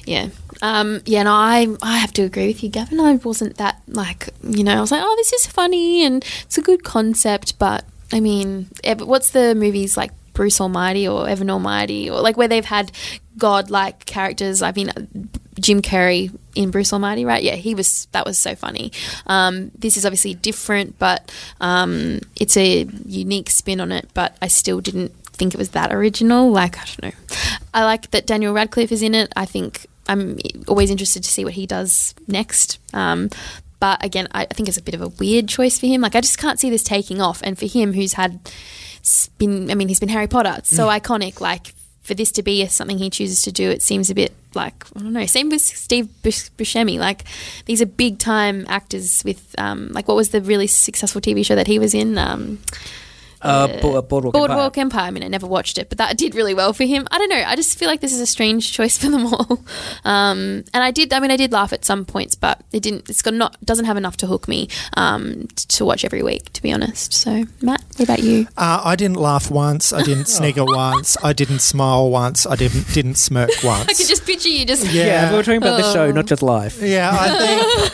Yeah. 0.06 0.28
Um, 0.62 1.02
yeah, 1.04 1.24
no, 1.24 1.32
I 1.32 1.66
I 1.82 1.98
have 1.98 2.14
to 2.14 2.22
agree 2.22 2.46
with 2.46 2.62
you, 2.62 2.70
Gavin. 2.70 2.98
I 3.00 3.16
wasn't 3.16 3.58
that 3.58 3.82
like 3.86 4.30
you 4.42 4.64
know, 4.64 4.78
I 4.78 4.80
was 4.80 4.92
like, 4.92 5.02
oh, 5.04 5.14
this 5.18 5.34
is 5.34 5.46
funny 5.46 6.06
and 6.06 6.24
it's 6.44 6.56
a 6.56 6.62
good 6.62 6.84
concept, 6.84 7.58
but 7.58 7.84
I 8.12 8.20
mean, 8.20 8.68
what's 8.98 9.30
the 9.30 9.54
movies 9.54 9.96
like 9.96 10.12
Bruce 10.32 10.60
Almighty 10.60 11.08
or 11.08 11.28
Evan 11.28 11.50
Almighty 11.50 12.10
or 12.10 12.20
like 12.20 12.36
where 12.36 12.48
they've 12.48 12.64
had 12.64 12.92
god-like 13.38 14.04
characters? 14.04 14.62
I 14.62 14.72
mean, 14.72 14.90
Jim 15.58 15.82
Carrey 15.82 16.36
in 16.54 16.70
Bruce 16.70 16.92
Almighty, 16.92 17.24
right? 17.24 17.42
Yeah, 17.42 17.54
he 17.54 17.74
was. 17.74 18.06
That 18.12 18.26
was 18.26 18.38
so 18.38 18.54
funny. 18.54 18.92
Um, 19.26 19.70
this 19.76 19.96
is 19.96 20.04
obviously 20.04 20.34
different, 20.34 20.98
but 20.98 21.32
um, 21.60 22.20
it's 22.38 22.56
a 22.56 22.86
unique 23.06 23.50
spin 23.50 23.80
on 23.80 23.92
it. 23.92 24.08
But 24.14 24.36
I 24.40 24.48
still 24.48 24.80
didn't 24.80 25.12
think 25.36 25.54
it 25.54 25.58
was 25.58 25.70
that 25.70 25.92
original. 25.92 26.50
Like 26.50 26.78
I 26.78 26.84
don't 26.84 27.02
know. 27.02 27.36
I 27.74 27.84
like 27.84 28.10
that 28.10 28.26
Daniel 28.26 28.54
Radcliffe 28.54 28.92
is 28.92 29.02
in 29.02 29.14
it. 29.14 29.32
I 29.36 29.46
think 29.46 29.86
I'm 30.08 30.38
always 30.68 30.90
interested 30.90 31.24
to 31.24 31.30
see 31.30 31.44
what 31.44 31.54
he 31.54 31.66
does 31.66 32.14
next. 32.28 32.78
Um, 32.92 33.30
but 33.78 34.04
again, 34.04 34.28
I, 34.32 34.46
think 34.46 34.68
it's 34.68 34.78
a 34.78 34.82
bit 34.82 34.94
of 34.94 35.02
a 35.02 35.08
weird 35.08 35.48
choice 35.48 35.78
for 35.78 35.86
him. 35.86 36.00
Like 36.00 36.14
I 36.14 36.20
just 36.20 36.38
can't 36.38 36.58
see 36.58 36.70
this 36.70 36.82
taking 36.82 37.20
off. 37.20 37.40
And 37.42 37.58
for 37.58 37.66
him, 37.66 37.92
who's 37.92 38.14
had 38.14 38.40
been, 39.38 39.70
I 39.70 39.74
mean, 39.74 39.88
he's 39.88 40.00
been 40.00 40.08
Harry 40.08 40.26
Potter, 40.26 40.60
so 40.62 40.88
iconic. 40.88 41.40
Like 41.40 41.74
for 42.02 42.14
this 42.14 42.30
to 42.32 42.42
be 42.42 42.64
something 42.66 42.98
he 42.98 43.10
chooses 43.10 43.42
to 43.42 43.52
do, 43.52 43.68
it 43.70 43.82
seems 43.82 44.10
a 44.10 44.14
bit 44.14 44.32
like 44.54 44.84
I 44.96 45.00
don't 45.00 45.12
know. 45.12 45.26
Same 45.26 45.50
with 45.50 45.60
Steve 45.60 46.08
Bus- 46.22 46.50
Buscemi. 46.50 46.98
Like 46.98 47.24
these 47.66 47.82
are 47.82 47.86
big 47.86 48.18
time 48.18 48.64
actors 48.68 49.22
with 49.24 49.54
um, 49.58 49.90
like 49.92 50.08
what 50.08 50.16
was 50.16 50.30
the 50.30 50.40
really 50.40 50.66
successful 50.66 51.20
TV 51.20 51.44
show 51.44 51.54
that 51.54 51.66
he 51.66 51.78
was 51.78 51.94
in? 51.94 52.16
Um, 52.16 52.60
Uh, 53.42 53.68
Bo- 53.80 54.02
Boardwalk, 54.02 54.32
Boardwalk 54.34 54.76
Empire. 54.78 54.86
Empire. 54.86 55.08
I 55.08 55.10
mean, 55.10 55.22
I 55.24 55.28
never 55.28 55.46
watched 55.46 55.78
it, 55.78 55.88
but 55.88 55.98
that 55.98 56.16
did 56.16 56.34
really 56.34 56.54
well 56.54 56.72
for 56.72 56.84
him. 56.84 57.06
I 57.10 57.18
don't 57.18 57.28
know. 57.28 57.42
I 57.46 57.56
just 57.56 57.78
feel 57.78 57.88
like 57.88 58.00
this 58.00 58.12
is 58.12 58.20
a 58.20 58.26
strange 58.26 58.72
choice 58.72 58.96
for 58.98 59.08
them 59.10 59.26
all. 59.26 59.60
Um, 60.04 60.62
and 60.72 60.84
I 60.84 60.90
did. 60.92 61.12
I 61.12 61.18
mean, 61.20 61.30
I 61.32 61.36
did 61.36 61.50
laugh 61.52 61.72
at 61.72 61.84
some 61.84 62.04
points, 62.04 62.34
but 62.36 62.62
it 62.72 62.80
didn't. 62.82 63.10
It's 63.10 63.22
got 63.22 63.34
not 63.34 63.56
doesn't 63.64 63.86
have 63.86 63.96
enough 63.96 64.16
to 64.18 64.26
hook 64.26 64.46
me 64.46 64.68
um, 64.96 65.48
to 65.68 65.84
watch 65.84 66.04
every 66.04 66.22
week, 66.22 66.52
to 66.52 66.62
be 66.62 66.72
honest. 66.72 67.12
So, 67.12 67.44
Matt, 67.60 67.82
what 67.96 68.00
about 68.04 68.22
you? 68.22 68.46
Uh, 68.56 68.82
I 68.84 68.94
didn't 68.94 69.16
laugh 69.16 69.50
once. 69.50 69.92
I 69.92 70.02
didn't 70.02 70.26
snigger 70.36 70.64
once. 70.64 71.16
I 71.24 71.32
didn't 71.32 71.58
smile 71.60 72.08
once. 72.10 72.46
I 72.46 72.54
didn't 72.56 72.86
didn't 72.92 73.16
smirk 73.16 73.50
once. 73.64 73.88
I 73.88 73.94
could 73.94 74.06
just 74.06 74.24
picture 74.24 74.48
you 74.48 74.64
just. 74.64 74.84
Yeah. 74.92 75.04
Yeah, 75.06 75.32
we're 75.32 75.42
talking 75.42 75.58
about 75.62 75.78
the 75.80 75.86
Oh. 75.88 75.92
show, 75.92 76.10
not 76.12 76.26
just 76.26 76.42
life. 76.42 76.80
Yeah, 76.80 77.10
I 77.12 77.28
think 77.38 77.92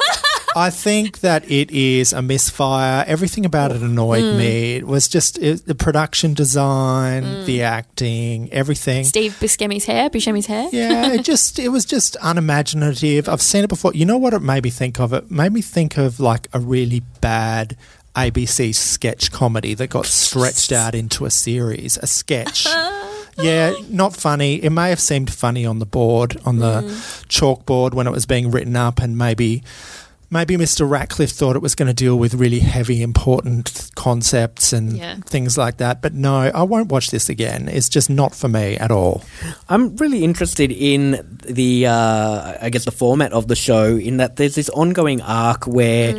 I 0.54 0.70
think 0.70 1.20
that 1.20 1.50
it 1.50 1.70
is 1.70 2.12
a 2.12 2.20
misfire. 2.22 3.04
Everything 3.06 3.44
about 3.46 3.72
it 3.72 3.80
annoyed 3.82 4.22
Mm. 4.24 4.36
me. 4.36 4.74
It 4.76 4.86
was 4.86 5.08
just 5.08 5.38
it, 5.38 5.66
the 5.66 5.74
production 5.74 6.34
design, 6.34 7.22
Mm. 7.24 7.46
the 7.46 7.62
acting, 7.62 8.48
everything. 8.52 9.04
Steve 9.04 9.36
Buscemi's 9.40 9.84
hair, 9.86 10.10
Buscemi's 10.10 10.46
hair. 10.46 10.68
Yeah, 10.72 11.12
it 11.12 11.24
just 11.24 11.58
it 11.58 11.68
was 11.68 11.84
just 11.84 12.16
unimaginative. 12.22 13.28
I've 13.28 13.42
seen 13.42 13.64
it 13.64 13.68
before. 13.68 13.92
You 13.94 14.04
know 14.04 14.18
what 14.18 14.34
it 14.34 14.42
made 14.42 14.64
me 14.64 14.70
think 14.70 15.00
of? 15.00 15.12
It 15.12 15.30
made 15.30 15.52
me 15.52 15.62
think 15.62 15.96
of 15.96 16.20
like 16.20 16.48
a 16.52 16.60
really 16.60 17.00
bad 17.20 17.76
ABC 18.14 18.72
sketch 18.74 19.32
comedy 19.32 19.72
that 19.74 19.88
got 19.88 20.04
stretched 20.04 20.70
out 20.70 20.94
into 20.94 21.24
a 21.24 21.30
series, 21.30 21.96
a 22.02 22.06
sketch. 22.06 22.66
yeah, 23.38 23.72
not 23.88 24.14
funny. 24.14 24.56
It 24.56 24.68
may 24.70 24.90
have 24.90 25.00
seemed 25.00 25.32
funny 25.32 25.64
on 25.64 25.78
the 25.78 25.86
board, 25.86 26.38
on 26.44 26.58
the 26.58 26.82
chalkboard 27.30 27.94
when 27.94 28.06
it 28.06 28.10
was 28.10 28.26
being 28.26 28.50
written 28.50 28.76
up, 28.76 29.00
and 29.00 29.16
maybe 29.16 29.62
maybe 30.32 30.56
Mr. 30.56 30.88
Radcliffe 30.88 31.30
thought 31.30 31.54
it 31.54 31.62
was 31.62 31.74
going 31.74 31.86
to 31.88 31.94
deal 31.94 32.16
with 32.18 32.34
really 32.34 32.58
heavy, 32.60 33.02
important 33.02 33.90
concepts 33.94 34.72
and 34.72 34.96
Yeah. 34.96 35.16
things 35.26 35.56
like 35.58 35.76
that. 35.76 36.00
But 36.02 36.14
no, 36.14 36.34
I 36.52 36.62
won't 36.62 36.88
watch 36.90 37.10
this 37.10 37.28
again. 37.28 37.68
It's 37.68 37.88
just 37.88 38.08
not 38.10 38.34
for 38.34 38.48
me 38.48 38.76
at 38.78 38.90
all. 38.90 39.22
I'm 39.68 39.94
really 39.96 40.24
interested 40.24 40.72
in 40.72 41.38
the, 41.46 41.86
uh, 41.86 42.54
I 42.60 42.70
guess, 42.70 42.84
the 42.86 42.90
format 42.90 43.32
of 43.32 43.46
the 43.48 43.54
show. 43.56 43.96
In 43.96 44.16
that 44.16 44.36
there's 44.36 44.54
this 44.54 44.70
ongoing 44.70 45.20
arc 45.20 45.66
where 45.66 46.16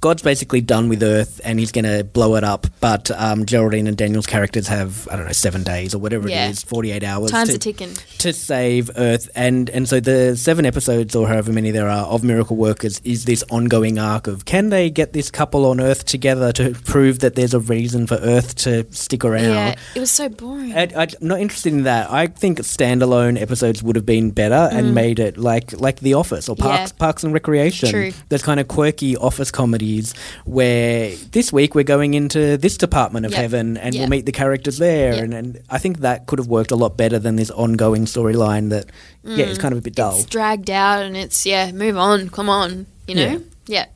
God's 0.00 0.22
basically 0.22 0.60
done 0.62 0.88
with 0.88 1.02
Earth 1.02 1.40
and 1.44 1.58
he's 1.58 1.72
going 1.72 1.84
to 1.84 2.04
blow 2.04 2.36
it 2.36 2.44
up. 2.44 2.66
But 2.80 3.10
um, 3.10 3.44
Geraldine 3.44 3.86
and 3.86 3.96
Daniel's 3.96 4.26
characters 4.26 4.66
have 4.68 5.06
I 5.10 5.16
don't 5.16 5.26
know 5.26 5.32
seven 5.32 5.62
days 5.62 5.94
or 5.94 5.98
whatever 5.98 6.28
Yeah. 6.28 6.46
it 6.46 6.50
is, 6.52 6.62
forty 6.62 6.90
eight 6.90 7.04
hours. 7.04 7.30
Time's 7.30 7.50
to, 7.50 7.58
ticking. 7.58 7.92
to 8.18 8.32
save 8.32 8.90
Earth, 8.96 9.28
and 9.34 9.68
and 9.70 9.88
so 9.88 10.00
the 10.00 10.36
seven 10.36 10.64
episodes 10.64 11.14
or 11.14 11.28
however 11.28 11.52
many 11.52 11.70
there 11.70 11.88
are 11.88 12.06
of 12.06 12.24
Miracle 12.24 12.56
Workers 12.56 13.00
is 13.04 13.24
this 13.26 13.44
ongoing 13.50 13.98
arc 13.98 14.26
of 14.26 14.44
can 14.46 14.70
they 14.70 14.88
get 14.90 15.12
this 15.12 15.30
couple 15.30 15.66
on 15.66 15.80
Earth 15.80 16.04
together 16.06 16.52
to 16.52 16.72
prove 16.84 17.18
that 17.20 17.34
there's 17.34 17.52
a 17.54 17.60
reason 17.60 18.06
for 18.06 18.14
Earth 18.16 18.54
to 18.56 18.90
stick 18.92 19.24
around? 19.24 19.44
Yeah, 19.44 19.74
it 19.94 20.00
was 20.00 20.10
so 20.10 20.28
boring. 20.28 20.74
I, 20.74 20.88
I'm 20.96 21.08
not 21.20 21.40
interested 21.40 21.72
in 21.72 21.82
that. 21.84 22.10
I 22.10 22.26
think 22.26 22.58
standalone 22.60 23.40
episodes 23.40 23.82
would 23.82 23.96
have 23.96 24.06
been 24.06 24.30
better 24.30 24.68
and 24.72 24.94
made 24.94 25.18
it 25.18 25.36
like 25.36 25.78
like 25.78 26.00
The 26.00 26.14
Office 26.14 26.48
or 26.48 26.56
Parks 26.56 26.70
Mm. 26.70 26.94
Yeah. 26.94 26.98
Parks 26.98 27.24
and 27.24 27.34
Recreation. 27.34 27.90
True. 27.90 28.12
Kind 28.40 28.58
of 28.60 28.68
quirky 28.68 29.16
office 29.18 29.50
comedies 29.90 30.14
where 30.44 31.14
this 31.32 31.52
week 31.52 31.74
we're 31.74 31.84
going 31.84 32.14
into 32.14 32.56
this 32.56 32.76
department 32.76 33.26
of 33.26 33.32
Yep. 33.32 33.40
heaven 33.40 33.76
and 33.76 33.94
Yeah. 33.94 34.02
we'll 34.02 34.10
meet 34.10 34.26
the 34.26 34.32
characters 34.32 34.78
there, 34.78 35.14
Yeah. 35.14 35.22
and, 35.22 35.34
and 35.34 35.60
I 35.70 35.78
think 35.78 35.98
that 36.00 36.26
could 36.26 36.38
have 36.38 36.48
worked 36.48 36.70
a 36.70 36.76
lot 36.76 36.96
better 36.96 37.18
than 37.18 37.36
this 37.36 37.50
ongoing 37.50 38.06
storyline 38.06 38.70
that 38.70 38.86
yeah 39.24 39.46
is 39.46 39.58
kind 39.58 39.72
of 39.72 39.78
a 39.78 39.82
bit 39.82 39.94
dull. 39.94 40.14
Mm. 40.14 40.20
It's 40.20 40.30
dragged 40.30 40.70
out, 40.70 41.02
and 41.04 41.16
it's 41.16 41.44
yeah. 41.46 41.72
Move 41.72 41.96
on, 41.96 42.28
come 42.30 42.48
on. 42.48 42.86
You 43.06 43.14
know. 43.14 43.42
Yeah. 43.66 43.86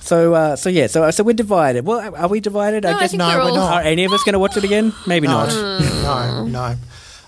So 0.00 0.34
uh, 0.34 0.56
so 0.56 0.68
yeah 0.68 0.86
so 0.86 1.10
so 1.10 1.24
we're 1.24 1.32
divided. 1.32 1.86
Well, 1.86 2.14
are 2.14 2.28
we 2.28 2.40
divided? 2.40 2.84
No, 2.84 2.90
I 2.90 3.00
guess 3.00 3.10
think 3.12 3.22
we're 3.22 3.40
all- 3.40 3.56
Are 3.58 3.80
any 3.80 4.04
of 4.04 4.12
us 4.12 4.22
going 4.22 4.34
to 4.34 4.38
watch 4.38 4.56
it 4.56 4.64
again? 4.64 4.92
Maybe 5.06 5.26
not. 5.26 5.48
No, 5.48 6.44
no. 6.46 6.74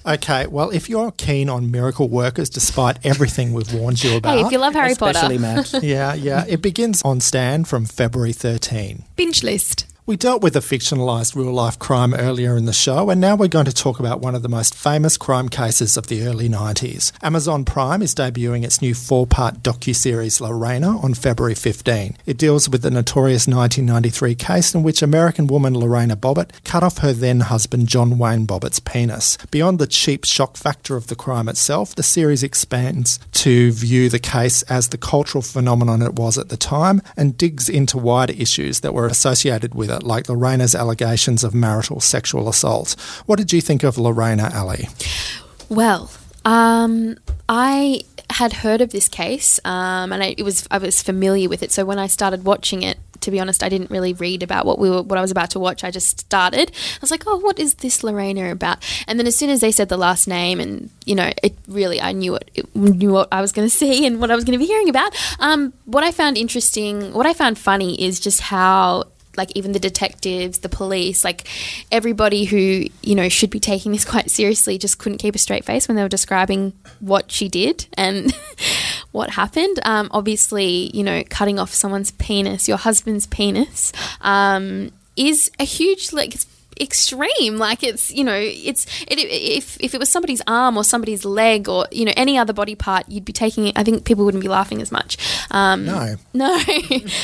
Okay, 0.06 0.46
well, 0.46 0.70
if 0.70 0.88
you're 0.88 1.10
keen 1.10 1.48
on 1.48 1.70
miracle 1.72 2.08
workers, 2.08 2.48
despite 2.48 3.04
everything 3.04 3.52
we've 3.52 3.72
warned 3.74 4.04
you 4.04 4.16
about, 4.16 4.38
Hey, 4.38 4.44
if 4.44 4.52
you 4.52 4.58
love 4.58 4.72
Harry 4.74 4.92
Especially 4.92 5.38
Potter, 5.38 5.72
Matt. 5.72 5.72
yeah, 5.82 6.14
yeah, 6.14 6.44
it 6.46 6.62
begins 6.62 7.02
on 7.02 7.20
Stan 7.20 7.64
from 7.64 7.86
February 7.86 8.32
13. 8.32 9.02
binge 9.16 9.42
list. 9.42 9.86
We 10.08 10.16
dealt 10.16 10.40
with 10.40 10.54
a 10.54 10.60
fictionalised 10.60 11.34
real 11.34 11.50
life 11.50 11.80
crime 11.80 12.14
earlier 12.14 12.56
in 12.56 12.64
the 12.64 12.72
show, 12.72 13.10
and 13.10 13.20
now 13.20 13.34
we're 13.34 13.48
going 13.48 13.64
to 13.64 13.74
talk 13.74 13.98
about 13.98 14.20
one 14.20 14.36
of 14.36 14.42
the 14.42 14.48
most 14.48 14.72
famous 14.72 15.16
crime 15.16 15.48
cases 15.48 15.96
of 15.96 16.06
the 16.06 16.22
early 16.22 16.48
90s. 16.48 17.10
Amazon 17.24 17.64
Prime 17.64 18.02
is 18.02 18.14
debuting 18.14 18.62
its 18.64 18.80
new 18.80 18.94
four 18.94 19.26
part 19.26 19.64
docuseries 19.64 20.40
Lorena 20.40 20.96
on 21.00 21.14
February 21.14 21.56
15. 21.56 22.16
It 22.24 22.38
deals 22.38 22.68
with 22.68 22.82
the 22.82 22.90
notorious 22.92 23.48
1993 23.48 24.36
case 24.36 24.76
in 24.76 24.84
which 24.84 25.02
American 25.02 25.48
woman 25.48 25.74
Lorena 25.74 26.14
Bobbitt 26.14 26.50
cut 26.62 26.84
off 26.84 26.98
her 26.98 27.12
then 27.12 27.40
husband 27.40 27.88
John 27.88 28.16
Wayne 28.16 28.46
Bobbitt's 28.46 28.78
penis. 28.78 29.36
Beyond 29.50 29.80
the 29.80 29.88
cheap 29.88 30.24
shock 30.24 30.56
factor 30.56 30.94
of 30.94 31.08
the 31.08 31.16
crime 31.16 31.48
itself, 31.48 31.96
the 31.96 32.04
series 32.04 32.44
expands 32.44 33.18
to 33.32 33.72
view 33.72 34.08
the 34.08 34.20
case 34.20 34.62
as 34.62 34.90
the 34.90 34.98
cultural 34.98 35.42
phenomenon 35.42 36.00
it 36.00 36.14
was 36.14 36.38
at 36.38 36.48
the 36.48 36.56
time 36.56 37.02
and 37.16 37.36
digs 37.36 37.68
into 37.68 37.98
wider 37.98 38.34
issues 38.34 38.78
that 38.80 38.94
were 38.94 39.08
associated 39.08 39.74
with 39.74 39.95
it, 39.95 39.95
like 40.02 40.28
Lorena's 40.28 40.74
allegations 40.74 41.44
of 41.44 41.54
marital 41.54 42.00
sexual 42.00 42.48
assault. 42.48 42.96
What 43.26 43.36
did 43.36 43.52
you 43.52 43.60
think 43.60 43.82
of 43.82 43.98
Lorena, 43.98 44.50
Ali? 44.52 44.88
Well, 45.68 46.10
um, 46.44 47.16
I 47.48 48.02
had 48.30 48.52
heard 48.52 48.80
of 48.80 48.90
this 48.90 49.08
case, 49.08 49.60
um, 49.64 50.12
and 50.12 50.22
I, 50.22 50.34
it 50.36 50.42
was 50.42 50.66
I 50.70 50.78
was 50.78 51.02
familiar 51.02 51.48
with 51.48 51.62
it. 51.62 51.72
So 51.72 51.84
when 51.84 51.98
I 51.98 52.06
started 52.06 52.44
watching 52.44 52.82
it, 52.82 52.98
to 53.20 53.30
be 53.30 53.40
honest, 53.40 53.62
I 53.62 53.68
didn't 53.68 53.90
really 53.90 54.12
read 54.12 54.42
about 54.42 54.66
what 54.66 54.78
we 54.78 54.90
were 54.90 55.02
what 55.02 55.18
I 55.18 55.22
was 55.22 55.30
about 55.30 55.50
to 55.50 55.58
watch. 55.58 55.84
I 55.84 55.90
just 55.90 56.20
started. 56.20 56.70
I 56.70 56.98
was 57.00 57.10
like, 57.10 57.24
oh, 57.26 57.38
what 57.38 57.58
is 57.58 57.74
this 57.74 58.02
Lorena 58.02 58.50
about? 58.50 58.84
And 59.06 59.18
then 59.18 59.26
as 59.26 59.36
soon 59.36 59.50
as 59.50 59.60
they 59.60 59.72
said 59.72 59.88
the 59.88 59.96
last 59.96 60.28
name, 60.28 60.60
and 60.60 60.90
you 61.04 61.14
know, 61.14 61.32
it 61.42 61.56
really 61.68 62.00
I 62.00 62.12
knew 62.12 62.36
it, 62.36 62.50
it 62.54 62.76
knew 62.76 63.12
what 63.12 63.28
I 63.32 63.40
was 63.40 63.52
going 63.52 63.68
to 63.70 63.74
see 63.74 64.06
and 64.06 64.20
what 64.20 64.30
I 64.30 64.34
was 64.34 64.44
going 64.44 64.58
to 64.58 64.62
be 64.62 64.66
hearing 64.66 64.88
about. 64.88 65.16
Um, 65.40 65.72
what 65.84 66.04
I 66.04 66.12
found 66.12 66.36
interesting, 66.36 67.12
what 67.12 67.26
I 67.26 67.32
found 67.32 67.58
funny, 67.58 68.00
is 68.00 68.20
just 68.20 68.40
how 68.40 69.04
like 69.36 69.52
even 69.54 69.72
the 69.72 69.78
detectives, 69.78 70.58
the 70.58 70.68
police, 70.68 71.24
like 71.24 71.46
everybody 71.90 72.44
who 72.44 72.86
you 73.02 73.14
know 73.14 73.28
should 73.28 73.50
be 73.50 73.60
taking 73.60 73.92
this 73.92 74.04
quite 74.14 74.30
seriously, 74.30 74.78
just 74.78 74.98
couldn't 74.98 75.18
keep 75.18 75.34
a 75.34 75.38
straight 75.38 75.64
face 75.64 75.88
when 75.88 75.96
they 75.96 76.02
were 76.02 76.08
describing 76.08 76.72
what 77.00 77.30
she 77.30 77.48
did 77.48 77.86
and 77.94 78.34
what 79.12 79.30
happened. 79.30 79.78
Um, 79.84 80.08
obviously, 80.10 80.90
you 80.94 81.02
know, 81.02 81.22
cutting 81.28 81.58
off 81.58 81.72
someone's 81.72 82.10
penis, 82.12 82.68
your 82.68 82.78
husband's 82.78 83.26
penis, 83.26 83.92
um, 84.20 84.92
is 85.16 85.50
a 85.58 85.64
huge 85.64 86.12
like. 86.12 86.34
Extreme 86.78 87.56
like 87.56 87.82
it's 87.82 88.10
you 88.12 88.22
know 88.22 88.36
it's 88.38 88.84
it, 89.08 89.18
if 89.18 89.80
if 89.80 89.94
it 89.94 89.98
was 89.98 90.10
somebody's 90.10 90.42
arm 90.46 90.76
or 90.76 90.84
somebody's 90.84 91.24
leg 91.24 91.68
or 91.68 91.86
you 91.90 92.04
know 92.04 92.12
any 92.16 92.36
other 92.36 92.52
body 92.52 92.74
part 92.74 93.08
you'd 93.08 93.24
be 93.24 93.32
taking 93.32 93.66
it 93.66 93.78
i 93.78 93.82
think 93.82 94.04
people 94.04 94.24
wouldn't 94.26 94.42
be 94.42 94.48
laughing 94.48 94.82
as 94.82 94.92
much 94.92 95.16
um 95.50 95.86
No. 95.86 96.16
no, 96.34 96.58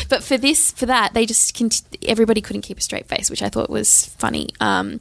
but 0.09 0.23
for 0.23 0.39
this, 0.39 0.71
for 0.73 0.87
that, 0.87 1.13
they 1.13 1.27
just 1.27 1.55
cont- 1.57 1.83
everybody 2.07 2.41
couldn't 2.41 2.63
keep 2.63 2.79
a 2.79 2.81
straight 2.81 3.07
face, 3.07 3.29
which 3.29 3.43
I 3.43 3.49
thought 3.51 3.69
was 3.69 4.07
funny. 4.19 4.49
Um, 4.61 5.01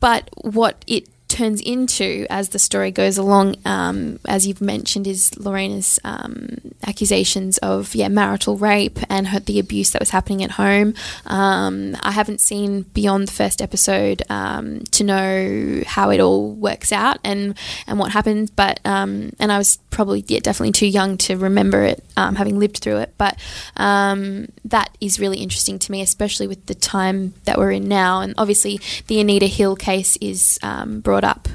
but 0.00 0.28
what 0.42 0.84
it 0.86 1.08
turns 1.34 1.60
into 1.60 2.26
as 2.30 2.50
the 2.50 2.58
story 2.60 2.92
goes 2.92 3.18
along, 3.18 3.56
um, 3.64 4.20
as 4.24 4.46
you've 4.46 4.60
mentioned, 4.60 5.06
is 5.06 5.36
Lorena's 5.36 5.98
um, 6.04 6.56
accusations 6.86 7.58
of 7.58 7.94
yeah 7.94 8.08
marital 8.08 8.56
rape 8.56 8.98
and 9.10 9.28
her, 9.28 9.40
the 9.40 9.58
abuse 9.58 9.90
that 9.90 10.00
was 10.00 10.10
happening 10.10 10.44
at 10.44 10.52
home. 10.52 10.94
Um, 11.26 11.96
I 12.02 12.12
haven't 12.12 12.40
seen 12.40 12.82
beyond 12.94 13.28
the 13.28 13.32
first 13.32 13.60
episode 13.60 14.22
um, 14.30 14.84
to 14.92 15.02
know 15.02 15.82
how 15.86 16.10
it 16.10 16.20
all 16.20 16.52
works 16.52 16.92
out 16.92 17.18
and 17.24 17.58
and 17.86 17.98
what 17.98 18.12
happens, 18.12 18.50
but 18.50 18.78
um, 18.84 19.32
and 19.40 19.50
I 19.50 19.58
was 19.58 19.78
probably 19.90 20.24
yeah 20.28 20.40
definitely 20.40 20.72
too 20.72 20.86
young 20.86 21.16
to 21.18 21.36
remember 21.36 21.82
it, 21.82 22.04
um, 22.16 22.36
having 22.36 22.60
lived 22.60 22.78
through 22.78 22.98
it. 22.98 23.12
But 23.18 23.38
that 23.76 24.96
is 25.00 25.18
really 25.18 25.38
interesting 25.38 25.78
to 25.80 25.92
me, 25.92 26.00
especially 26.00 26.46
with 26.46 26.66
the 26.66 26.74
time 26.74 27.34
that 27.44 27.58
we're 27.58 27.72
in 27.72 27.88
now, 27.88 28.20
and 28.20 28.34
obviously 28.38 28.80
the 29.08 29.20
Anita 29.20 29.46
Hill 29.46 29.74
case 29.74 30.16
is 30.20 30.60
um, 30.62 31.00
brought 31.24 31.36
up 31.36 31.48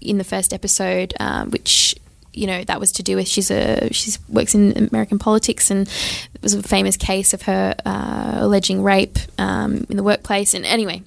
in 0.00 0.18
the 0.18 0.24
first 0.24 0.52
episode, 0.52 1.14
um, 1.20 1.50
which 1.50 1.94
you 2.32 2.46
know 2.46 2.64
that 2.64 2.80
was 2.80 2.90
to 2.92 3.02
do 3.02 3.16
with 3.16 3.28
she's 3.28 3.50
a 3.50 3.92
she's 3.92 4.18
works 4.28 4.54
in 4.54 4.88
American 4.90 5.20
politics 5.20 5.70
and 5.70 5.86
it 6.34 6.42
was 6.42 6.52
a 6.52 6.62
famous 6.62 6.96
case 6.96 7.32
of 7.32 7.42
her 7.42 7.74
uh, 7.86 8.38
alleging 8.38 8.82
rape 8.82 9.18
um, 9.38 9.86
in 9.88 9.96
the 9.96 10.02
workplace. 10.02 10.54
And 10.54 10.64
anyway, 10.66 11.02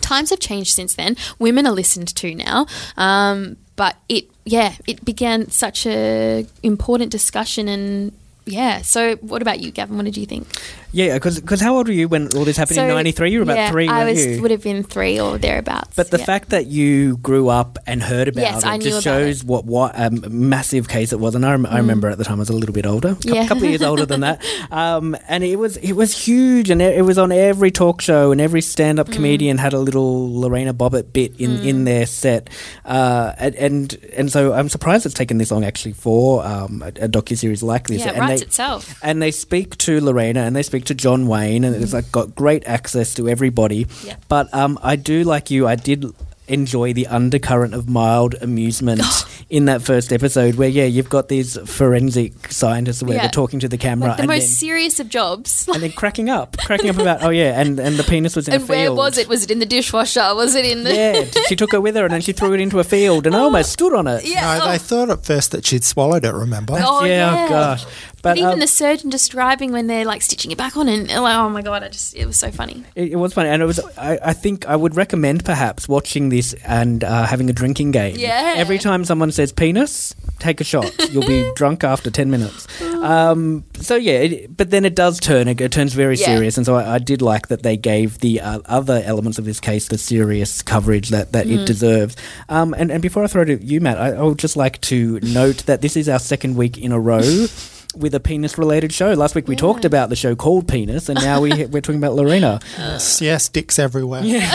times 0.00 0.30
have 0.30 0.40
changed 0.40 0.74
since 0.74 0.94
then. 0.94 1.16
Women 1.38 1.66
are 1.66 1.72
listened 1.72 2.08
to 2.16 2.34
now, 2.34 2.66
um, 2.96 3.56
but 3.76 3.96
it 4.08 4.24
yeah 4.44 4.74
it 4.86 5.04
began 5.04 5.50
such 5.50 5.86
a 5.86 6.46
important 6.62 7.10
discussion 7.10 7.68
and. 7.68 8.12
Yeah. 8.46 8.82
So, 8.82 9.16
what 9.16 9.40
about 9.40 9.60
you, 9.60 9.70
Gavin? 9.70 9.96
What 9.96 10.04
did 10.04 10.18
you 10.18 10.26
think? 10.26 10.46
Yeah, 10.94 11.14
because 11.14 11.60
how 11.60 11.76
old 11.76 11.88
were 11.88 11.92
you 11.92 12.06
when 12.08 12.28
all 12.36 12.44
this 12.44 12.56
happened 12.56 12.78
in 12.78 12.86
'93? 12.88 13.30
You 13.32 13.38
were 13.40 13.42
about 13.42 13.56
yeah, 13.56 13.70
three. 13.72 13.88
I 13.88 14.04
was 14.04 14.24
you? 14.24 14.40
would 14.42 14.52
have 14.52 14.62
been 14.62 14.84
three 14.84 15.18
or 15.18 15.38
thereabouts. 15.38 15.96
But 15.96 16.10
the 16.12 16.18
yeah. 16.18 16.24
fact 16.24 16.50
that 16.50 16.66
you 16.68 17.16
grew 17.16 17.48
up 17.48 17.78
and 17.86 18.00
heard 18.00 18.28
about 18.28 18.42
Yes, 18.42 18.62
it 18.62 18.66
I 18.68 18.78
just 18.78 19.02
shows 19.02 19.42
what 19.42 19.64
what 19.64 19.92
a 19.98 20.10
massive 20.30 20.86
case 20.88 21.12
it 21.12 21.18
was. 21.18 21.34
And 21.34 21.44
I, 21.44 21.50
rem- 21.50 21.66
I 21.66 21.78
remember 21.78 22.08
at 22.08 22.18
the 22.18 22.24
time 22.24 22.38
I 22.38 22.42
was 22.46 22.48
a 22.50 22.52
little 22.52 22.72
bit 22.72 22.86
older, 22.86 23.08
a 23.08 23.14
Mm. 23.16 23.34
Yeah. 23.34 23.48
couple 23.48 23.64
of 23.64 23.70
years 23.70 23.82
older 23.82 24.06
than 24.06 24.20
that. 24.20 24.40
Um, 24.70 25.16
and 25.28 25.44
it 25.44 25.56
was 25.56 25.76
it 25.78 25.92
was 25.92 26.16
huge, 26.26 26.70
and 26.70 26.80
it, 26.80 26.98
it 26.98 27.02
was 27.02 27.18
on 27.18 27.30
every 27.32 27.70
talk 27.70 28.00
show, 28.00 28.30
and 28.32 28.40
every 28.40 28.60
stand 28.60 28.98
Mm. 28.98 29.00
up 29.02 29.10
comedian 29.10 29.58
had 29.58 29.72
a 29.72 29.78
little 29.78 30.32
Lorena 30.40 30.72
Bobbitt 30.72 31.12
bit 31.12 31.38
in, 31.40 31.58
in 31.60 31.84
their 31.84 32.06
set. 32.06 32.48
Uh, 32.84 33.32
and, 33.38 33.54
and 33.56 33.94
and 34.16 34.32
so 34.32 34.52
I'm 34.52 34.68
surprised 34.68 35.06
it's 35.06 35.14
taken 35.14 35.38
this 35.38 35.50
long 35.50 35.64
actually 35.64 35.92
for 35.94 36.44
um, 36.46 36.82
a, 36.82 36.88
a 37.04 37.08
docu 37.08 37.36
series 37.36 37.62
like 37.62 37.88
this. 37.88 38.00
yeah, 38.00 38.10
it 38.10 38.16
and 38.16 38.20
writes 38.20 38.40
they, 38.42 38.46
itself. 38.46 38.98
and 39.02 39.20
they 39.22 39.30
speak 39.30 39.76
to 39.78 40.00
Lorena 40.00 40.40
and 40.42 40.54
they 40.54 40.62
speak 40.62 40.83
to 40.86 40.94
John 40.94 41.26
Wayne, 41.26 41.64
and 41.64 41.74
it's 41.74 41.92
like 41.92 42.10
got 42.12 42.34
great 42.34 42.66
access 42.66 43.14
to 43.14 43.28
everybody. 43.28 43.86
Yeah. 44.04 44.16
But 44.28 44.52
um, 44.54 44.78
I 44.82 44.96
do 44.96 45.24
like 45.24 45.50
you. 45.50 45.66
I 45.66 45.76
did 45.76 46.06
enjoy 46.48 46.92
the 46.92 47.06
undercurrent 47.06 47.72
of 47.74 47.88
mild 47.88 48.34
amusement 48.40 49.00
in 49.50 49.64
that 49.66 49.82
first 49.82 50.12
episode, 50.12 50.56
where 50.56 50.68
yeah, 50.68 50.84
you've 50.84 51.08
got 51.08 51.28
these 51.28 51.56
forensic 51.68 52.52
scientists 52.52 53.02
or 53.02 53.06
whatever 53.06 53.24
Yeah. 53.24 53.30
talking 53.30 53.60
to 53.60 53.68
the 53.68 53.78
camera 53.78 54.08
Like 54.08 54.16
the 54.18 54.22
and 54.24 54.28
most 54.30 54.46
then. 54.46 54.54
serious 54.54 55.00
of 55.00 55.08
jobs. 55.08 55.68
and 55.72 55.82
then 55.82 55.92
cracking 55.96 56.28
up, 56.30 56.56
cracking 56.58 56.90
up 56.90 56.98
about 56.98 57.22
oh 57.22 57.30
yeah, 57.30 57.58
and, 57.60 57.78
and 57.78 57.96
the 57.96 58.04
penis 58.04 58.36
was 58.36 58.48
in 58.48 58.54
a 58.54 58.56
and 58.56 58.68
where 58.68 58.84
field. 58.86 58.96
was 58.98 59.18
it? 59.18 59.28
Was 59.28 59.44
it 59.44 59.50
in 59.50 59.58
the 59.58 59.66
dishwasher? 59.66 60.34
Was 60.34 60.54
it 60.54 60.64
in 60.64 60.84
the? 60.84 60.94
Yeah, 60.94 61.24
she 61.48 61.56
took 61.56 61.72
it 61.72 61.80
with 61.80 61.94
her 61.96 62.04
and 62.04 62.12
then 62.12 62.20
she 62.20 62.32
threw 62.32 62.52
it 62.52 62.60
into 62.60 62.78
a 62.78 62.84
field 62.84 63.26
and 63.26 63.34
I 63.34 63.40
almost 63.40 63.72
stood 63.78 63.94
on 63.94 64.06
it. 64.06 64.24
Yeah. 64.26 64.58
No, 64.58 64.64
oh. 64.66 64.68
they 64.70 64.78
thought 64.78 65.10
at 65.10 65.24
first 65.24 65.52
that 65.52 65.64
she'd 65.66 65.84
swallowed 65.84 66.24
it, 66.24 66.32
remember? 66.32 66.74
Oh, 66.78 67.04
yeah, 67.04 67.34
yeah. 67.34 67.44
oh 67.44 67.48
gosh. 67.48 67.84
But, 67.84 68.22
But, 68.22 68.38
even 68.38 68.52
um, 68.54 68.58
the 68.58 68.66
surgeon 68.66 69.10
describing 69.10 69.70
when 69.72 69.86
they're 69.86 70.06
like 70.06 70.22
stitching 70.22 70.50
it 70.50 70.56
back 70.56 70.78
on, 70.78 70.88
and 70.88 71.08
like, 71.08 71.36
oh 71.36 71.50
my 71.50 71.60
god, 71.60 71.82
I 71.82 71.88
just 71.90 72.14
it 72.16 72.24
was 72.24 72.38
so 72.38 72.50
funny. 72.50 72.82
It, 72.94 73.12
it 73.12 73.16
was 73.16 73.34
funny, 73.34 73.50
and 73.50 73.60
it 73.62 73.66
was. 73.66 73.78
I, 73.98 74.18
I 74.24 74.32
think 74.32 74.66
I 74.66 74.76
would 74.76 74.96
recommend 74.96 75.44
perhaps 75.44 75.88
watching 75.88 76.30
this 76.34 76.54
and 76.64 77.02
uh, 77.04 77.24
having 77.26 77.48
a 77.50 77.52
drinking 77.52 77.90
game. 77.92 78.16
Yeah. 78.18 78.54
Every 78.56 78.78
time 78.78 79.04
someone 79.04 79.30
says 79.32 79.52
penis, 79.52 80.14
take 80.38 80.60
a 80.60 80.64
shot. 80.64 80.90
You'll 81.12 81.26
be 81.26 81.48
drunk 81.56 81.84
after 81.84 82.10
ten 82.10 82.30
minutes. 82.30 82.66
Um, 82.82 83.64
so 83.80 83.96
yeah, 83.96 84.18
it, 84.20 84.56
but 84.56 84.70
then 84.70 84.84
it 84.84 84.94
does 84.94 85.20
turn. 85.20 85.48
It, 85.48 85.60
it 85.60 85.72
turns 85.72 85.92
very 85.94 86.16
Yeah. 86.16 86.26
serious, 86.26 86.56
and 86.56 86.66
so 86.66 86.74
I, 86.76 86.94
I 86.94 86.98
did 86.98 87.22
like 87.22 87.48
that 87.48 87.62
they 87.62 87.76
gave 87.76 88.18
the 88.18 88.40
uh, 88.40 88.60
other 88.66 89.02
elements 89.04 89.38
of 89.38 89.44
this 89.44 89.60
case 89.60 89.88
the 89.88 89.98
serious 89.98 90.62
coverage 90.62 91.10
that, 91.10 91.32
that 91.32 91.46
Mm. 91.46 91.60
it 91.62 91.66
deserves. 91.66 92.16
Um, 92.48 92.74
and, 92.78 92.90
and 92.90 93.02
before 93.02 93.22
I 93.24 93.26
throw 93.26 93.42
it 93.42 93.46
to 93.46 93.64
you, 93.64 93.80
Matt, 93.80 93.98
I, 93.98 94.12
I 94.12 94.22
would 94.22 94.38
just 94.38 94.56
like 94.56 94.80
to 94.82 95.20
note 95.20 95.66
that 95.66 95.80
this 95.82 95.96
is 95.96 96.08
our 96.08 96.18
second 96.18 96.56
week 96.56 96.78
in 96.78 96.92
a 96.92 96.98
row. 97.00 97.22
With 97.96 98.12
a 98.12 98.18
penis-related 98.18 98.92
show. 98.92 99.12
Last 99.12 99.36
week 99.36 99.46
we 99.46 99.54
talked 99.54 99.84
about 99.84 100.08
the 100.08 100.16
show 100.16 100.34
called 100.34 100.66
Penis, 100.66 101.08
and 101.08 101.16
now 101.22 101.40
we 101.40 101.50
we're 101.72 101.80
talking 101.80 102.00
about 102.02 102.14
Lorena. 102.16 102.58
Yes, 102.76 103.20
yes, 103.22 103.48
dicks 103.48 103.78
everywhere. 103.78 104.22
Yeah, 104.24 104.50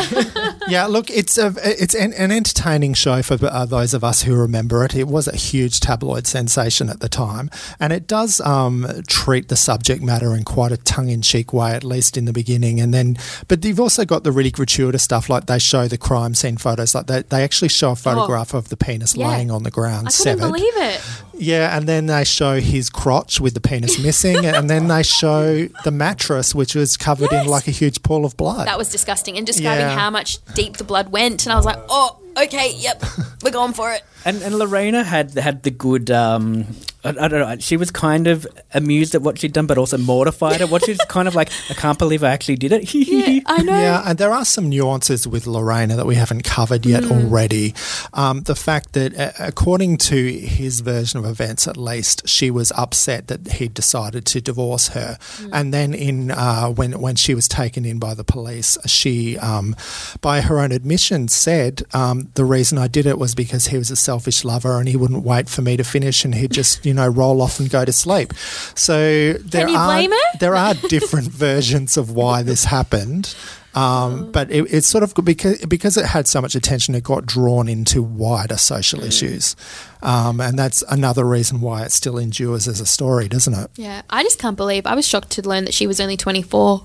look, 0.87 1.09
it's 1.09 1.37
a 1.37 1.53
it's 1.63 1.95
an, 1.95 2.13
an 2.13 2.31
entertaining 2.31 2.93
show 2.93 3.21
for 3.21 3.37
uh, 3.45 3.65
those 3.65 3.93
of 3.93 4.03
us 4.03 4.23
who 4.23 4.35
remember 4.35 4.83
it. 4.83 4.95
It 4.95 5.07
was 5.07 5.27
a 5.27 5.35
huge 5.35 5.79
tabloid 5.79 6.27
sensation 6.27 6.89
at 6.89 6.99
the 6.99 7.09
time, 7.09 7.49
and 7.79 7.93
it 7.93 8.07
does 8.07 8.41
um, 8.41 8.85
treat 9.07 9.47
the 9.47 9.55
subject 9.55 10.01
matter 10.03 10.35
in 10.35 10.43
quite 10.43 10.71
a 10.71 10.77
tongue-in-cheek 10.77 11.53
way, 11.53 11.71
at 11.71 11.83
least 11.83 12.17
in 12.17 12.25
the 12.25 12.33
beginning. 12.33 12.79
And 12.79 12.93
then, 12.93 13.17
but 13.47 13.63
you've 13.63 13.79
also 13.79 14.05
got 14.05 14.23
the 14.23 14.31
really 14.31 14.51
gratuitous 14.51 15.03
stuff, 15.03 15.29
like 15.29 15.45
they 15.45 15.59
show 15.59 15.87
the 15.87 15.97
crime 15.97 16.35
scene 16.35 16.57
photos, 16.57 16.93
like 16.95 17.07
they, 17.07 17.21
they 17.23 17.43
actually 17.43 17.69
show 17.69 17.91
a 17.91 17.95
photograph 17.95 18.53
of 18.53 18.69
the 18.69 18.77
penis 18.77 19.15
Yeah. 19.15 19.27
laying 19.29 19.51
on 19.51 19.63
the 19.63 19.71
ground, 19.71 20.07
I 20.07 20.11
couldn't 20.11 20.39
severed. 20.39 20.51
believe 20.53 20.73
it. 20.77 21.01
Yeah, 21.39 21.75
and 21.75 21.87
then 21.87 22.05
they 22.07 22.23
show 22.25 22.59
his 22.59 22.89
crotch 22.89 23.39
with 23.39 23.53
the 23.53 23.61
penis 23.61 23.97
missing, 24.03 24.45
and 24.45 24.69
then 24.69 24.87
they 24.87 25.03
show 25.03 25.67
the 25.83 25.91
mattress, 25.91 26.53
which 26.53 26.75
was 26.75 26.97
covered 26.97 27.29
Yes. 27.31 27.45
in 27.45 27.49
like 27.51 27.67
a 27.67 27.71
huge 27.71 28.03
pool 28.03 28.25
of 28.25 28.35
blood. 28.37 28.67
That 28.67 28.77
was 28.77 28.89
disgusting, 28.91 29.37
and 29.37 29.47
describing 29.47 29.85
Yeah. 29.87 29.97
how 29.97 30.09
much 30.09 30.37
deep 30.53 30.77
the 30.77 30.83
blood 30.83 31.11
went, 31.11 31.45
and 31.45 31.53
I 31.53 31.55
was 31.55 31.65
like, 31.65 31.79
oh, 31.89 32.19
okay, 32.37 32.73
yep, 32.75 33.01
we're 33.43 33.51
going 33.51 33.73
for 33.73 33.91
it. 33.93 34.03
And, 34.25 34.41
and 34.41 34.59
Lorena 34.59 35.03
had 35.03 35.31
had 35.37 35.63
the 35.63 35.71
good. 35.71 36.11
Um, 36.11 36.65
I, 37.03 37.09
I 37.09 37.27
don't 37.27 37.31
know. 37.39 37.55
She 37.59 37.77
was 37.77 37.91
kind 37.91 38.27
of 38.27 38.45
amused 38.73 39.15
at 39.15 39.21
what 39.21 39.39
she'd 39.39 39.53
done, 39.53 39.67
but 39.67 39.77
also 39.77 39.97
mortified 39.97 40.61
at 40.61 40.69
what 40.69 40.83
she's 40.85 40.97
kind 41.07 41.27
of 41.27 41.35
like. 41.35 41.49
I 41.69 41.73
can't 41.73 41.97
believe 41.97 42.23
I 42.23 42.29
actually 42.31 42.57
did 42.57 42.71
it. 42.71 42.93
Yeah, 43.09 43.39
I 43.45 43.61
know. 43.63 43.73
Yeah, 43.73 44.03
and 44.05 44.17
there 44.17 44.31
are 44.31 44.45
some 44.45 44.69
nuances 44.69 45.27
with 45.27 45.47
Lorena 45.47 45.95
that 45.95 46.05
we 46.05 46.15
haven't 46.15 46.43
covered 46.43 46.85
yet 46.85 47.03
Mm. 47.03 47.11
already. 47.25 47.73
Um, 48.13 48.41
the 48.41 48.55
fact 48.55 48.93
that, 48.93 49.17
uh, 49.17 49.31
according 49.39 49.97
to 50.09 50.31
his 50.31 50.81
version 50.81 51.19
of 51.19 51.25
events, 51.25 51.67
at 51.67 51.77
least, 51.77 52.27
she 52.27 52.51
was 52.51 52.71
upset 52.77 53.27
that 53.27 53.53
he'd 53.53 53.73
decided 53.73 54.25
to 54.27 54.41
divorce 54.41 54.89
her, 54.89 55.17
Mm. 55.41 55.49
and 55.53 55.73
then 55.73 55.93
in 55.93 56.31
uh, 56.31 56.67
when 56.69 56.99
when 56.99 57.15
she 57.15 57.33
was 57.33 57.47
taken 57.47 57.85
in 57.85 57.99
by 57.99 58.13
the 58.13 58.23
police, 58.23 58.77
she, 58.85 59.37
um, 59.39 59.75
by 60.21 60.41
her 60.41 60.59
own 60.59 60.71
admission, 60.71 61.27
said 61.29 61.83
um, 61.93 62.29
the 62.35 62.45
reason 62.45 62.77
I 62.77 62.87
did 62.87 63.05
it 63.05 63.17
was 63.17 63.33
because 63.35 63.67
he 63.67 63.77
was 63.77 63.89
a 63.89 63.95
selfish 63.95 64.43
lover 64.43 64.77
and 64.79 64.87
he 64.89 64.97
wouldn't 64.97 65.23
wait 65.23 65.47
for 65.49 65.61
me 65.61 65.77
to 65.77 65.83
finish, 65.83 66.25
and 66.25 66.35
he'd 66.35 66.51
just 66.51 66.85
you 66.89 66.93
know 66.95 67.07
roll 67.07 67.41
off 67.41 67.59
and 67.59 67.69
go 67.69 67.85
to 67.85 67.93
sleep. 67.93 68.33
So 68.75 69.33
there 69.33 69.69
you 69.69 69.77
are 69.77 70.03
there 70.39 70.55
are 70.55 70.73
different 70.73 71.27
versions 71.29 71.95
of 71.97 72.11
why 72.11 72.41
this 72.43 72.65
happened. 72.65 73.35
Oh. 73.75 73.81
Um, 73.81 74.31
but 74.31 74.49
it, 74.51 74.63
it's 74.73 74.87
sort 74.87 75.03
of 75.03 75.13
because 75.23 75.63
because 75.65 75.95
it 75.97 76.05
had 76.05 76.27
so 76.27 76.41
much 76.41 76.55
attention, 76.55 76.95
it 76.95 77.03
got 77.03 77.25
drawn 77.25 77.67
into 77.69 78.01
wider 78.01 78.57
social 78.57 78.99
Mm. 78.99 79.07
issues, 79.07 79.55
um, 80.01 80.41
and 80.41 80.57
that's 80.57 80.81
another 80.89 81.23
reason 81.23 81.61
why 81.61 81.83
it 81.83 81.91
still 81.91 82.17
endures 82.17 82.67
as 82.67 82.81
a 82.81 82.85
story, 82.85 83.27
doesn't 83.27 83.53
it? 83.53 83.69
Yeah, 83.75 84.01
I 84.09 84.23
just 84.23 84.39
can't 84.39 84.57
believe. 84.57 84.87
I 84.87 84.95
was 84.95 85.07
shocked 85.07 85.29
to 85.31 85.47
learn 85.47 85.65
that 85.65 85.73
she 85.73 85.85
was 85.87 85.99
only 85.99 86.17
24 86.17 86.83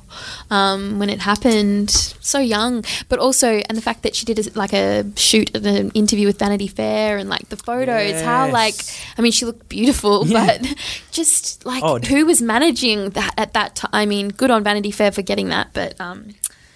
um, 0.51 0.99
when 0.99 1.09
it 1.11 1.21
happened. 1.21 1.91
So 1.91 2.39
young, 2.39 2.85
but 3.09 3.19
also, 3.19 3.49
and 3.69 3.77
the 3.79 3.83
fact 3.83 4.03
that 4.03 4.15
she 4.15 4.25
did 4.27 4.39
a, 4.47 4.59
like 4.59 4.73
a 4.73 5.05
shoot 5.17 5.55
at 5.57 5.65
an 5.65 5.91
interview 5.93 6.27
with 6.27 6.39
Vanity 6.39 6.69
Fair 6.69 7.17
and 7.19 7.29
like 7.31 7.49
the 7.49 7.57
photos. 7.57 8.21
How 8.21 8.51
like, 8.51 8.75
I 9.17 9.23
mean, 9.23 9.33
she 9.33 9.47
looked 9.47 9.69
beautiful, 9.69 10.25
but 10.27 10.63
just 11.13 11.65
like 11.65 11.83
Odd. 11.83 12.07
who 12.07 12.27
was 12.27 12.43
managing 12.43 13.11
that 13.11 13.33
at 13.39 13.55
that 13.55 13.77
time? 13.77 13.91
I 13.93 14.07
mean, 14.07 14.29
good 14.29 14.51
on 14.51 14.63
Vanity 14.65 14.91
Fair 14.91 15.13
for 15.13 15.23
getting 15.23 15.49
that, 15.49 15.69
but 15.73 15.99
um, 16.01 16.35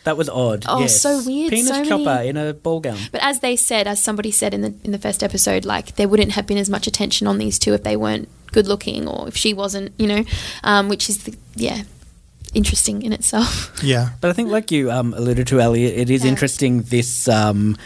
That 0.09 0.17
was 0.17 0.29
odd. 0.31 0.65
Oh, 0.67 0.81
yes. 0.81 0.99
so 1.01 1.23
weird, 1.25 1.51
Penis 1.51 1.69
so 1.69 1.85
chopper 1.85 2.05
many- 2.05 2.29
in 2.31 2.37
a 2.39 2.55
ball 2.55 2.81
gown. 2.81 2.97
But 3.13 3.21
as 3.23 3.41
they 3.41 3.57
said, 3.57 3.87
as 3.87 4.03
somebody 4.03 4.31
said 4.31 4.55
in 4.55 4.63
the 4.63 4.73
in 4.85 4.91
the 4.97 4.99
first 5.07 5.23
episode, 5.23 5.65
like 5.67 5.97
there 5.97 6.09
wouldn't 6.09 6.33
have 6.33 6.47
been 6.47 6.57
as 6.59 6.71
much 6.71 6.87
attention 6.87 7.27
on 7.27 7.37
these 7.37 7.59
two 7.59 7.75
if 7.75 7.83
they 7.83 7.97
weren't 7.97 8.27
good 8.53 8.67
looking 8.67 9.07
or 9.07 9.29
if 9.29 9.37
she 9.37 9.53
wasn't, 9.53 9.93
you 10.01 10.07
know, 10.07 10.25
um, 10.65 10.89
which 10.89 11.11
is 11.11 11.25
the, 11.25 11.35
yeah, 11.57 11.83
interesting 12.55 13.03
in 13.03 13.13
itself. 13.13 13.71
Yeah. 13.85 14.11
But 14.21 14.31
I 14.31 14.33
think, 14.33 14.49
like 14.51 14.71
you 14.73 14.91
um, 14.91 15.13
alluded 15.15 15.47
to, 15.49 15.61
Elliot, 15.61 15.95
it 15.97 16.09
is 16.11 16.25
Yeah. 16.25 16.31
interesting 16.31 16.83
this. 16.83 17.29
Um, 17.29 17.77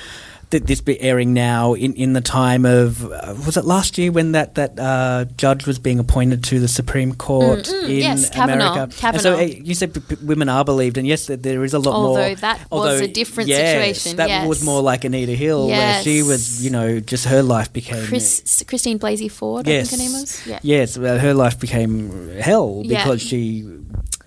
th- 0.53 0.63
this 0.63 0.81
be 0.81 1.01
airing 1.01 1.35
now 1.35 1.75
in, 1.75 1.93
in 1.95 2.13
the 2.13 2.21
time 2.21 2.65
of 2.65 3.05
uh, 3.05 3.35
was 3.45 3.57
it 3.57 3.65
last 3.65 3.99
year 3.99 4.13
when 4.13 4.33
that 4.33 4.55
that 4.55 4.79
uh, 4.79 5.25
judge 5.37 5.67
was 5.67 5.79
being 5.81 5.99
appointed 5.99 6.45
to 6.45 6.61
the 6.61 6.69
Supreme 6.69 7.13
Court 7.15 7.65
Mm, 7.67 7.83
mm, 7.83 7.85
in 7.91 7.97
yes, 7.99 8.31
Kavanaugh, 8.31 8.73
America? 8.73 9.07
And 9.07 9.21
so 9.21 9.37
uh, 9.39 9.41
you 9.41 9.75
said 9.75 9.93
p- 9.95 10.01
p- 10.01 10.25
women 10.25 10.49
are 10.49 10.65
believed, 10.65 10.97
and 10.99 11.07
yes, 11.07 11.27
there 11.27 11.65
is 11.65 11.75
a 11.75 11.79
lot 11.81 11.93
more. 12.01 12.19
Although 12.19 12.35
that 12.37 12.71
was 12.71 13.01
a 13.01 13.09
different 13.09 13.49
yes, 13.49 13.59
situation, 13.61 14.17
That 14.19 14.29
yes. 14.29 14.47
was 14.47 14.63
more 14.65 14.81
like 14.83 15.05
Anita 15.05 15.33
Hill, 15.33 15.67
where 15.69 16.03
she 16.03 16.23
was, 16.23 16.63
you 16.65 16.71
know, 16.71 17.01
just 17.01 17.25
her 17.27 17.43
life 17.43 17.73
became. 17.73 18.07
Chris, 18.07 18.63
Christine 18.69 18.99
Blasey 18.99 19.31
Ford, 19.31 19.67
yes, 19.67 19.89
I 19.93 19.97
think 19.97 20.03
her 20.03 20.05
name 20.09 20.21
was. 20.21 20.47
Yeah. 20.47 20.59
Yes, 20.63 20.97
her 20.97 21.35
life 21.35 21.59
became 21.59 22.29
hell 22.39 22.83
Yeah. 22.85 23.03
because 23.05 23.21
she 23.23 23.65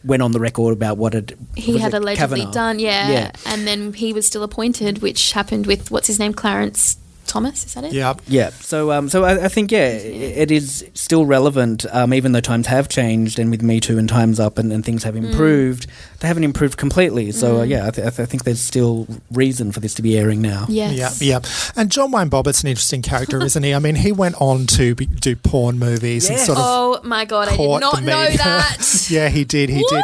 went 0.05 0.21
on 0.21 0.31
the 0.31 0.39
record 0.39 0.73
about 0.73 0.97
what 0.97 1.13
had 1.13 1.35
He 1.55 1.77
had 1.77 1.93
allegedly 1.93 2.39
Kavanaugh? 2.41 2.51
done, 2.53 2.79
yeah. 2.79 3.09
Yeah. 3.11 3.31
And 3.45 3.65
then 3.67 3.93
he 3.93 4.13
was 4.13 4.27
still 4.27 4.43
appointed, 4.43 4.99
which 5.01 5.31
happened 5.33 5.65
with 5.65 5.91
what's 5.91 6.07
his 6.07 6.19
name, 6.19 6.33
Clarence 6.33 6.97
Thomas. 7.27 7.65
Is 7.65 7.73
that 7.73 7.83
it? 7.83 7.93
Yeah. 7.93 8.13
Yeah, 8.27 8.49
so 8.49 8.91
um, 8.91 9.09
so 9.09 9.23
I, 9.23 9.45
I 9.45 9.47
think 9.47 9.71
yeah, 9.71 9.85
i 9.85 10.41
it 10.45 10.51
is 10.51 10.85
still 10.93 11.25
relevant, 11.25 11.85
um, 11.91 12.13
even 12.13 12.31
though 12.31 12.41
times 12.41 12.67
have 12.67 12.87
changed, 12.89 13.39
and 13.39 13.49
with 13.51 13.61
Me 13.61 13.79
Too 13.79 13.97
and 13.97 14.07
Times 14.09 14.39
Up 14.39 14.57
and, 14.57 14.71
and 14.71 14.83
things 14.85 15.03
have 15.03 15.15
Mm. 15.15 15.29
improved, 15.31 15.87
they 16.19 16.27
haven't 16.27 16.43
improved 16.43 16.77
completely. 16.77 17.31
So 17.31 17.59
uh, 17.59 17.63
yeah, 17.63 17.87
I, 17.87 17.91
th- 17.91 18.05
I, 18.05 18.09
th- 18.09 18.19
I 18.19 18.25
think 18.25 18.43
there's 18.43 18.59
still 18.59 19.07
reason 19.31 19.71
for 19.71 19.79
this 19.79 19.93
to 19.95 20.01
be 20.01 20.17
airing 20.17 20.41
now. 20.41 20.65
Yes. 20.69 21.21
Yeah, 21.21 21.39
yeah. 21.39 21.39
And 21.81 21.89
John 21.91 22.11
Wayne 22.11 22.29
Bobbitt's 22.29 22.61
an 22.63 22.69
interesting 22.69 23.01
character, 23.01 23.41
isn't 23.45 23.63
he? 23.63 23.73
I 23.73 23.79
mean, 23.79 23.95
he 23.95 24.11
went 24.11 24.35
on 24.41 24.65
to 24.67 24.93
be, 24.95 25.05
do 25.05 25.35
porn 25.35 25.79
movies 25.79 26.29
and 26.29 26.39
sort 26.39 26.57
of 26.57 26.63
Oh 26.67 26.99
my 27.03 27.25
god, 27.25 27.47
I 27.49 27.57
did 27.57 27.79
not 27.79 28.03
know 28.03 28.27
that. 28.37 29.07
yeah, 29.09 29.29
he 29.29 29.43
did. 29.45 29.69
He 29.69 29.81
What? 29.81 29.89
did. 29.89 30.03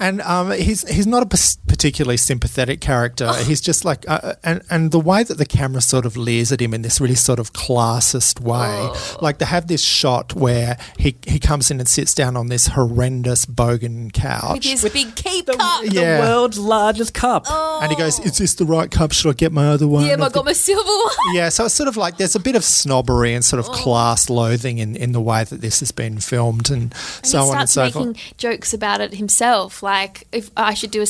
And 0.00 0.20
um, 0.22 0.50
he's 0.52 0.88
he's 0.88 1.06
not 1.06 1.22
a 1.22 1.26
pers- 1.26 1.56
particularly 1.80 2.18
sympathetic 2.18 2.78
character. 2.82 3.32
He's 3.44 3.60
just 3.62 3.86
like, 3.86 4.04
uh, 4.06 4.34
and 4.44 4.60
and 4.68 4.90
the 4.90 5.00
way 5.00 5.22
that 5.22 5.38
the 5.38 5.46
camera 5.46 5.80
sort 5.80 6.04
of 6.04 6.14
leers 6.14 6.52
at 6.52 6.60
him 6.60 6.74
in 6.74 6.82
this 6.82 7.00
really 7.00 7.14
sort 7.14 7.38
of 7.38 7.54
classist 7.54 8.38
way, 8.38 8.90
like 9.22 9.38
they 9.38 9.46
have 9.46 9.66
this 9.66 9.82
shot 9.82 10.34
where 10.34 10.76
he 10.98 11.16
he 11.26 11.38
comes 11.38 11.70
in 11.70 11.80
and 11.80 11.88
sits 11.88 12.12
down 12.12 12.36
on 12.36 12.48
this 12.48 12.66
horrendous 12.68 13.46
bogan 13.46 14.04
With 14.04 14.12
couch, 14.12 14.66
his 14.66 14.82
big 14.92 15.14
keep 15.14 15.46
The, 15.46 15.54
cup. 15.54 15.84
the 15.86 16.00
world's 16.20 16.58
largest 16.58 17.14
cup. 17.14 17.46
and 17.50 17.90
he 17.90 17.96
goes, 17.96 18.18
"Is 18.20 18.36
this 18.36 18.54
the 18.56 18.66
right 18.66 18.90
cup? 18.90 19.12
Should 19.12 19.30
I 19.30 19.32
get 19.32 19.50
my 19.50 19.68
other 19.68 19.88
one?" 19.88 20.04
Yeah, 20.04 20.16
I 20.20 20.26
I've 20.26 20.34
got 20.34 20.44
my 20.44 20.52
silver 20.52 20.82
one. 20.84 21.14
Yeah, 21.34 21.48
so 21.48 21.64
it's 21.64 21.74
sort 21.74 21.88
of 21.88 21.96
like 21.96 22.18
there's 22.18 22.34
a 22.36 22.40
bit 22.40 22.56
of 22.56 22.64
snobbery 22.64 23.32
and 23.34 23.40
Oh. 23.42 23.50
sort 23.56 23.60
of 23.60 23.72
class 23.72 24.28
loathing 24.28 24.78
in, 24.78 24.96
in 24.96 25.12
the 25.12 25.20
way 25.20 25.44
that 25.44 25.60
this 25.62 25.80
has 25.80 25.92
been 25.92 26.18
filmed 26.20 26.68
and, 26.70 26.92
And 26.92 27.26
so 27.26 27.38
he 27.44 27.50
on 27.50 27.58
and 27.60 27.68
starts 27.70 27.72
so 27.72 27.84
making 28.00 28.14
forth. 28.14 28.36
jokes 28.36 28.74
about 28.74 29.00
it 29.00 29.14
himself, 29.14 29.82
like 29.82 30.26
if 30.32 30.50
I 30.56 30.74
should 30.74 30.90
do 30.90 31.00
a 31.00 31.06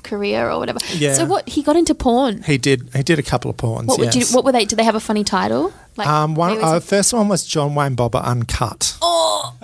stand-up 0.00 0.10
career 0.10 0.50
or 0.50 0.58
whatever. 0.58 0.78
Yeah. 0.94 1.14
So 1.14 1.24
what? 1.24 1.48
He 1.48 1.62
got 1.62 1.76
into 1.76 1.94
porn. 1.94 2.42
He 2.42 2.58
did 2.58 2.90
he 2.94 3.02
did 3.02 3.18
a 3.18 3.22
couple 3.22 3.50
of 3.50 3.56
porns, 3.56 3.86
What, 3.86 3.98
would 4.00 4.14
you, 4.14 4.24
what 4.26 4.44
were 4.44 4.52
they? 4.52 4.64
Did 4.64 4.76
they 4.76 4.84
have 4.84 4.94
a 4.94 5.00
funny 5.00 5.24
title? 5.24 5.72
Like 5.96 6.06
um, 6.08 6.34
one, 6.34 6.56
there 6.56 6.64
uh, 6.64 6.76
a- 6.76 6.80
first 6.80 7.12
one 7.12 7.28
was 7.28 7.44
John 7.44 7.74
Wayne 7.74 7.96
Bobbitt 7.96 8.24
Uncut. 8.24 8.96
oh, 9.02 9.56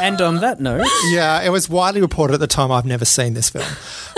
And 0.00 0.20
on 0.20 0.36
that 0.40 0.60
note, 0.60 0.86
Yeah, 1.10 1.42
it 1.42 1.50
was 1.50 1.68
widely 1.68 2.00
reported 2.00 2.34
at 2.34 2.40
the 2.40 2.46
time. 2.46 2.72
I've 2.72 2.86
never 2.86 3.04
seen 3.04 3.34
this 3.34 3.50
film. 3.50 3.66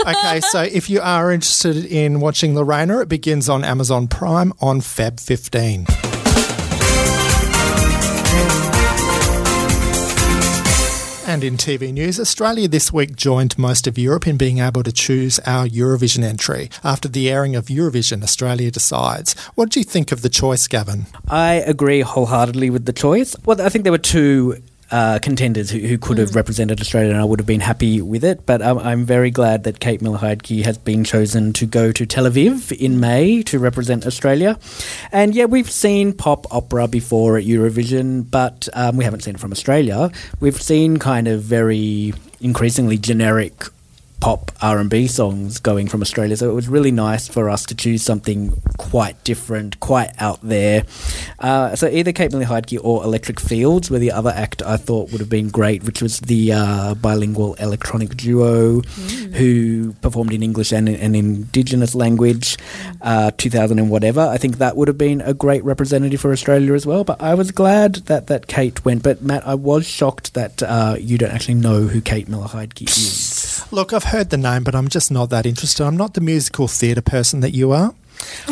Okay, 0.01 0.41
so 0.41 0.61
if 0.79 0.89
you 0.89 1.01
are 1.01 1.31
interested 1.31 1.85
in 1.85 2.19
watching 2.19 2.55
Lorena, 2.55 3.01
it 3.01 3.09
begins 3.09 3.49
on 3.49 3.63
Amazon 3.63 4.07
Prime 4.07 4.53
on 4.61 4.79
Feb 4.81 5.19
15. 5.19 5.85
And 11.35 11.43
in 11.43 11.57
TV 11.57 11.91
news, 11.91 12.17
Australia 12.17 12.69
this 12.69 12.93
week 12.93 13.17
joined 13.17 13.59
most 13.59 13.87
of 13.87 13.97
Europe 13.97 14.25
in 14.25 14.37
being 14.37 14.59
able 14.59 14.83
to 14.83 14.91
choose 14.93 15.37
our 15.39 15.67
Eurovision 15.67 16.23
entry 16.23 16.69
after 16.81 17.09
the 17.09 17.29
airing 17.29 17.57
of 17.57 17.65
Eurovision 17.65 18.23
Australia 18.23 18.71
Decides. 18.71 19.33
What 19.55 19.69
do 19.69 19.81
you 19.81 19.83
think 19.83 20.13
of 20.13 20.21
the 20.21 20.29
choice, 20.29 20.65
Gavin? 20.65 21.07
I 21.27 21.55
agree 21.55 21.99
wholeheartedly 21.99 22.69
with 22.69 22.85
the 22.85 22.93
choice. 22.93 23.35
Well, 23.43 23.61
I 23.61 23.67
think 23.67 23.83
there 23.83 23.91
were 23.91 23.97
two 23.97 24.63
uh, 24.91 25.19
contenders 25.21 25.69
who, 25.69 25.79
who 25.79 25.97
could 25.97 26.17
have 26.17 26.35
represented 26.35 26.79
Australia, 26.79 27.11
and 27.11 27.19
I 27.19 27.23
would 27.23 27.39
have 27.39 27.47
been 27.47 27.61
happy 27.61 28.01
with 28.01 28.23
it. 28.23 28.45
But 28.45 28.61
um, 28.61 28.79
I'm 28.79 29.05
very 29.05 29.31
glad 29.31 29.63
that 29.63 29.79
Kate 29.79 30.01
Miller 30.01 30.17
Heidke 30.17 30.63
has 30.63 30.77
been 30.77 31.03
chosen 31.03 31.53
to 31.53 31.65
go 31.65 31.91
to 31.91 32.05
Tel 32.05 32.25
Aviv 32.25 32.71
in 32.71 32.99
May 32.99 33.43
to 33.43 33.59
represent 33.59 34.05
Australia. 34.05 34.59
And 35.11 35.35
yeah, 35.35 35.45
we've 35.45 35.69
seen 35.69 36.13
pop 36.13 36.45
opera 36.53 36.87
before 36.87 37.37
at 37.37 37.45
Eurovision, 37.45 38.29
but 38.29 38.69
um, 38.73 38.97
we 38.97 39.03
haven't 39.03 39.21
seen 39.21 39.35
it 39.35 39.41
from 39.41 39.51
Australia. 39.51 40.11
We've 40.39 40.61
seen 40.61 40.97
kind 40.97 41.27
of 41.27 41.41
very 41.41 42.13
increasingly 42.41 42.97
generic 42.97 43.65
pop 44.19 44.51
R&B 44.61 45.07
songs 45.07 45.59
going 45.59 45.87
from 45.87 46.01
Australia. 46.01 46.35
So 46.37 46.49
it 46.49 46.53
was 46.53 46.67
really 46.67 46.91
nice 46.91 47.27
for 47.27 47.49
us 47.49 47.65
to 47.67 47.75
choose 47.75 48.01
something 48.03 48.59
quite 48.77 49.21
different, 49.23 49.79
quite 49.79 50.11
out 50.19 50.39
there. 50.41 50.83
Uh, 51.39 51.75
so 51.75 51.87
either 51.87 52.11
Kate 52.11 52.31
Miller 52.31 52.45
Heidke 52.45 52.79
or 52.83 53.03
Electric 53.03 53.39
Fields 53.39 53.91
were 53.91 53.99
the 53.99 54.11
other 54.11 54.31
act 54.31 54.61
I 54.61 54.77
thought 54.77 55.11
would 55.11 55.21
have 55.21 55.29
been 55.29 55.49
great, 55.49 55.83
which 55.83 56.01
was 56.01 56.19
the 56.21 56.53
uh, 56.53 56.95
bilingual 56.95 57.53
electronic 57.55 58.15
duo 58.15 58.81
who 58.81 59.93
performed 60.01 60.33
in 60.33 60.41
English 60.43 60.71
and 60.71 60.87
an 60.89 61.15
Indigenous 61.15 61.93
language, 61.95 62.57
uh, 63.01 63.31
2000 63.31 63.79
and 63.79 63.89
whatever. 63.89 64.21
I 64.21 64.37
think 64.37 64.57
that 64.57 64.75
would 64.75 64.87
have 64.87 64.97
been 64.97 65.21
a 65.21 65.33
great 65.33 65.63
representative 65.63 66.21
for 66.21 66.31
Australia 66.31 66.73
as 66.73 66.85
well. 66.85 67.03
But 67.03 67.21
I 67.21 67.33
was 67.33 67.51
glad 67.51 67.95
that, 68.05 68.27
that 68.27 68.47
Kate 68.47 68.83
went. 68.85 69.03
But 69.03 69.21
Matt, 69.21 69.45
I 69.47 69.55
was 69.55 69.85
shocked 69.85 70.33
that 70.33 70.63
uh, 70.63 70.95
you 70.99 71.17
don't 71.17 71.31
actually 71.31 71.55
know 71.55 71.81
who 71.81 72.01
Kate 72.01 72.27
Miller 72.27 72.47
Heidke 72.47 72.83
is. 72.83 73.44
Look, 73.71 73.93
I've 73.93 74.05
heard 74.05 74.29
the 74.29 74.37
name, 74.37 74.63
but 74.63 74.75
I'm 74.75 74.87
just 74.87 75.11
not 75.11 75.29
that 75.29 75.45
interested. 75.45 75.83
I'm 75.85 75.97
not 75.97 76.13
the 76.13 76.21
musical 76.21 76.67
theatre 76.67 77.01
person 77.01 77.39
that 77.41 77.51
you 77.53 77.71
are. 77.71 77.93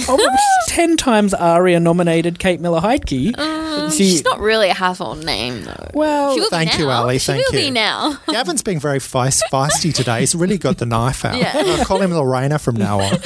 Oh, 0.09 0.35
ten 0.67 0.97
times 0.97 1.33
ARIA 1.33 1.79
nominated 1.79 2.37
Kate 2.37 2.59
Miller 2.59 2.81
Heidke. 2.81 3.33
Oh. 3.37 3.62
She, 3.91 3.97
she's 4.09 4.23
not 4.23 4.39
really 4.39 4.69
a 4.69 4.73
household 4.73 5.23
name 5.25 5.63
though. 5.63 5.89
well, 5.93 6.33
She 6.33 6.39
will 6.41 6.49
thank 6.49 6.71
be 6.73 6.77
you, 6.79 6.85
now. 6.87 7.01
Ali, 7.03 7.19
She 7.19 7.25
thank 7.27 7.47
will 7.51 7.59
you. 7.59 7.67
be 7.67 7.71
now. 7.71 8.19
Gavin's 8.27 8.61
being 8.63 8.79
very 8.79 8.99
feist, 8.99 9.41
feisty 9.51 9.93
today. 9.93 10.21
He's 10.21 10.35
really 10.35 10.57
got 10.57 10.77
the 10.77 10.85
knife 10.85 11.25
out. 11.25 11.37
Yeah. 11.37 11.51
I'll 11.55 11.85
call 11.85 12.01
him 12.01 12.11
Lorena 12.11 12.59
from 12.59 12.75
now 12.75 12.99
on. 12.99 13.17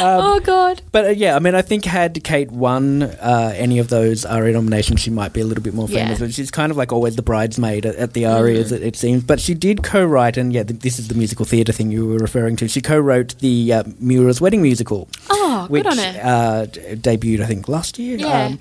oh 0.00 0.40
God. 0.42 0.82
but 0.92 1.04
uh, 1.06 1.08
yeah, 1.10 1.36
I 1.36 1.38
mean, 1.38 1.54
I 1.54 1.62
think 1.62 1.84
had 1.84 2.22
Kate 2.24 2.50
won 2.50 3.02
uh, 3.02 3.52
any 3.56 3.78
of 3.78 3.88
those 3.88 4.24
ARIA 4.24 4.52
nominations, 4.54 5.00
she 5.00 5.10
might 5.10 5.32
be 5.32 5.40
a 5.40 5.44
little 5.44 5.62
bit 5.62 5.74
more 5.74 5.88
famous. 5.88 6.18
Yeah. 6.20 6.26
But 6.26 6.34
she's 6.34 6.50
kind 6.50 6.70
of 6.70 6.76
like 6.76 6.92
always 6.92 7.16
the 7.16 7.22
bridesmaid 7.22 7.86
at, 7.86 7.96
at 7.96 8.12
the 8.14 8.26
ARIAs, 8.26 8.72
it, 8.72 8.82
it 8.82 8.96
seems. 8.96 9.22
But 9.24 9.40
she 9.40 9.54
did 9.54 9.82
co-write, 9.82 10.36
and 10.36 10.52
yeah, 10.52 10.62
th- 10.62 10.80
this 10.80 10.98
is 10.98 11.08
the 11.08 11.14
musical 11.14 11.44
theatre 11.44 11.72
thing 11.72 11.90
you 11.90 12.06
were 12.06 12.18
referring 12.18 12.56
to. 12.56 12.68
She 12.68 12.80
co-wrote 12.80 13.38
the 13.38 13.72
uh, 13.72 13.84
Muriel's 14.00 14.40
Wedding 14.40 14.62
musical. 14.62 15.08
Oh, 15.30 15.66
which 15.68 15.84
good 15.84 15.92
on 15.92 15.98
her. 15.98 16.20
Uh, 16.22 16.66
debuted, 16.96 17.40
I 17.42 17.46
think, 17.46 17.68
last 17.68 17.98
year. 17.98 18.16
Yeah. 18.18 18.54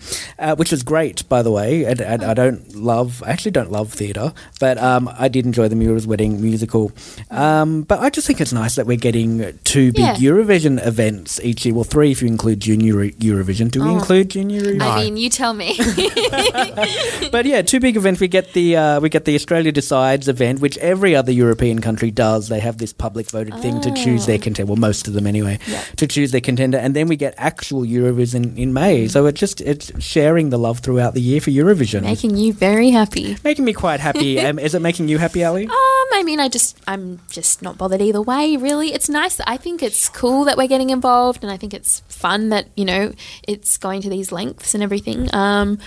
Uh, 0.52 0.56
which 0.56 0.72
was 0.72 0.84
great, 0.84 1.28
by 1.30 1.42
the 1.42 1.52
way. 1.52 1.86
And, 1.86 2.02
and 2.02 2.24
I 2.24 2.34
don't 2.34 2.76
love, 2.76 3.24
I 3.24 3.30
actually 3.30 3.52
don't 3.52 3.72
love 3.72 3.94
theatre, 3.94 4.34
but 4.60 4.78
um, 4.78 5.10
I 5.18 5.28
did 5.30 5.46
enjoy 5.46 5.68
the 5.70 5.76
Muriel's 5.78 6.06
Wedding 6.08 6.42
musical. 6.42 6.92
Um, 7.30 7.84
but 7.84 8.00
I 8.00 8.10
just 8.10 8.28
think 8.28 8.42
it's 8.42 8.52
nice 8.52 8.76
that 8.76 8.86
we're 8.86 8.98
getting 8.98 9.58
two 9.64 9.92
big 9.94 10.00
Yeah. 10.02 10.16
Eurovision 10.16 10.86
events 10.86 11.40
each 11.42 11.64
year. 11.66 11.74
Well, 11.76 11.84
three 11.86 12.12
if 12.12 12.22
you 12.22 12.28
include 12.28 12.60
Junior 12.60 12.96
Eurovision. 13.12 13.72
Do 13.72 13.82
we 13.84 13.90
Oh. 13.90 13.98
include 14.00 14.30
Junior 14.32 14.62
Eurovision? 14.62 14.82
I 14.82 15.04
mean, 15.04 15.16
you 15.18 15.30
tell 15.30 15.54
me. 15.54 15.78
but 17.32 17.46
yeah, 17.46 17.62
two 17.62 17.80
big 17.80 17.96
events. 17.96 18.20
We 18.20 18.28
get 18.28 18.54
the 18.54 18.76
uh, 18.76 19.00
we 19.00 19.10
get 19.10 19.26
the 19.26 19.36
Australia 19.36 19.72
Decides 19.72 20.28
event, 20.28 20.60
which 20.60 20.78
every 20.80 21.16
other 21.16 21.32
European 21.32 21.80
country 21.82 22.12
does. 22.12 22.50
They 22.50 22.60
have 22.60 22.78
this 22.78 22.94
public 22.94 23.30
voted 23.30 23.56
thing 23.62 23.80
to 23.82 23.92
choose 23.94 24.26
their 24.26 24.38
contender. 24.40 24.72
Well, 24.72 24.80
most 24.90 25.08
of 25.08 25.14
them 25.14 25.28
anyway, 25.28 25.60
Yeah. 25.68 25.84
to 25.98 26.08
choose 26.08 26.32
their 26.32 26.42
contender, 26.42 26.78
and 26.78 26.96
then 26.96 27.08
we 27.08 27.16
get 27.16 27.34
actual 27.38 27.84
Eurovision 27.84 28.58
in 28.58 28.74
May. 28.74 29.08
So 29.08 29.26
it 29.28 29.36
just 29.36 29.62
it's 29.62 29.92
sharing 30.04 30.41
the 30.50 30.58
love 30.58 30.80
throughout 30.80 31.14
the 31.14 31.22
year 31.22 31.40
for 31.42 31.52
Eurovision. 31.52 32.04
Making 32.04 32.36
you 32.38 32.54
very 32.54 32.90
happy. 32.90 33.38
Making 33.44 33.66
me 33.66 33.74
quite 33.74 34.00
happy. 34.00 34.40
um, 34.46 34.60
is 34.60 34.76
it 34.76 34.82
making 34.82 35.08
you 35.08 35.18
happy, 35.18 35.44
Ali? 35.44 35.66
Um, 35.66 36.08
I 36.14 36.24
mean, 36.26 36.40
I 36.40 36.50
just, 36.50 36.78
I'm 36.88 37.20
just 37.30 37.62
not 37.62 37.78
bothered 37.78 38.02
either 38.02 38.22
way. 38.22 38.58
Really, 38.58 38.94
it's 38.94 39.10
nice. 39.10 39.40
I 39.42 39.58
think 39.58 39.84
it's 39.84 40.10
cool 40.10 40.46
that 40.46 40.58
we're 40.58 40.68
getting 40.68 40.90
involved, 40.90 41.44
and 41.44 41.52
I 41.52 41.58
think 41.58 41.74
it's 41.74 42.02
fun 42.08 42.50
that 42.50 42.68
you 42.76 42.86
know 42.86 43.14
it's 43.48 43.78
going 43.78 44.02
to 44.02 44.10
these 44.10 44.32
lengths 44.32 44.74
and 44.74 44.84
everything. 44.84 45.34
Um, 45.34 45.80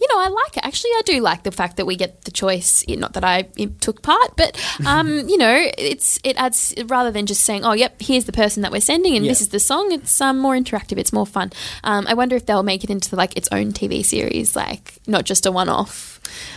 you 0.00 0.08
know, 0.08 0.20
I 0.20 0.28
like 0.28 0.56
it. 0.56 0.64
Actually, 0.64 0.90
I 0.90 1.02
do 1.04 1.20
like 1.20 1.42
the 1.42 1.50
fact 1.52 1.76
that 1.76 1.86
we 1.86 1.96
get 1.96 2.22
the 2.24 2.30
choice. 2.30 2.84
Not 2.88 3.12
that 3.14 3.24
I 3.24 3.42
took 3.80 4.02
part, 4.02 4.36
but 4.36 4.58
um, 4.86 5.28
you 5.28 5.36
know, 5.38 5.68
it's 5.78 6.18
it 6.24 6.36
adds 6.36 6.74
rather 6.86 7.10
than 7.10 7.26
just 7.26 7.44
saying, 7.44 7.64
"Oh, 7.64 7.72
yep, 7.72 7.96
here's 8.00 8.24
the 8.24 8.32
person 8.32 8.62
that 8.62 8.72
we're 8.72 8.80
sending, 8.80 9.16
and 9.16 9.24
Yeah. 9.24 9.30
this 9.30 9.40
is 9.40 9.48
the 9.48 9.60
song." 9.60 9.92
It's 9.92 10.20
um, 10.20 10.38
more 10.38 10.54
interactive. 10.54 10.98
It's 10.98 11.12
more 11.12 11.26
fun. 11.26 11.52
Um, 11.84 12.06
I 12.08 12.14
wonder 12.14 12.36
if 12.36 12.46
they'll 12.46 12.62
make 12.62 12.84
it 12.84 12.90
into 12.90 13.16
like 13.16 13.36
its 13.36 13.48
own 13.52 13.72
TV 13.72 14.04
series, 14.04 14.54
like 14.56 14.94
not 15.06 15.24
just 15.24 15.46
a 15.46 15.52
one-off. 15.52 16.15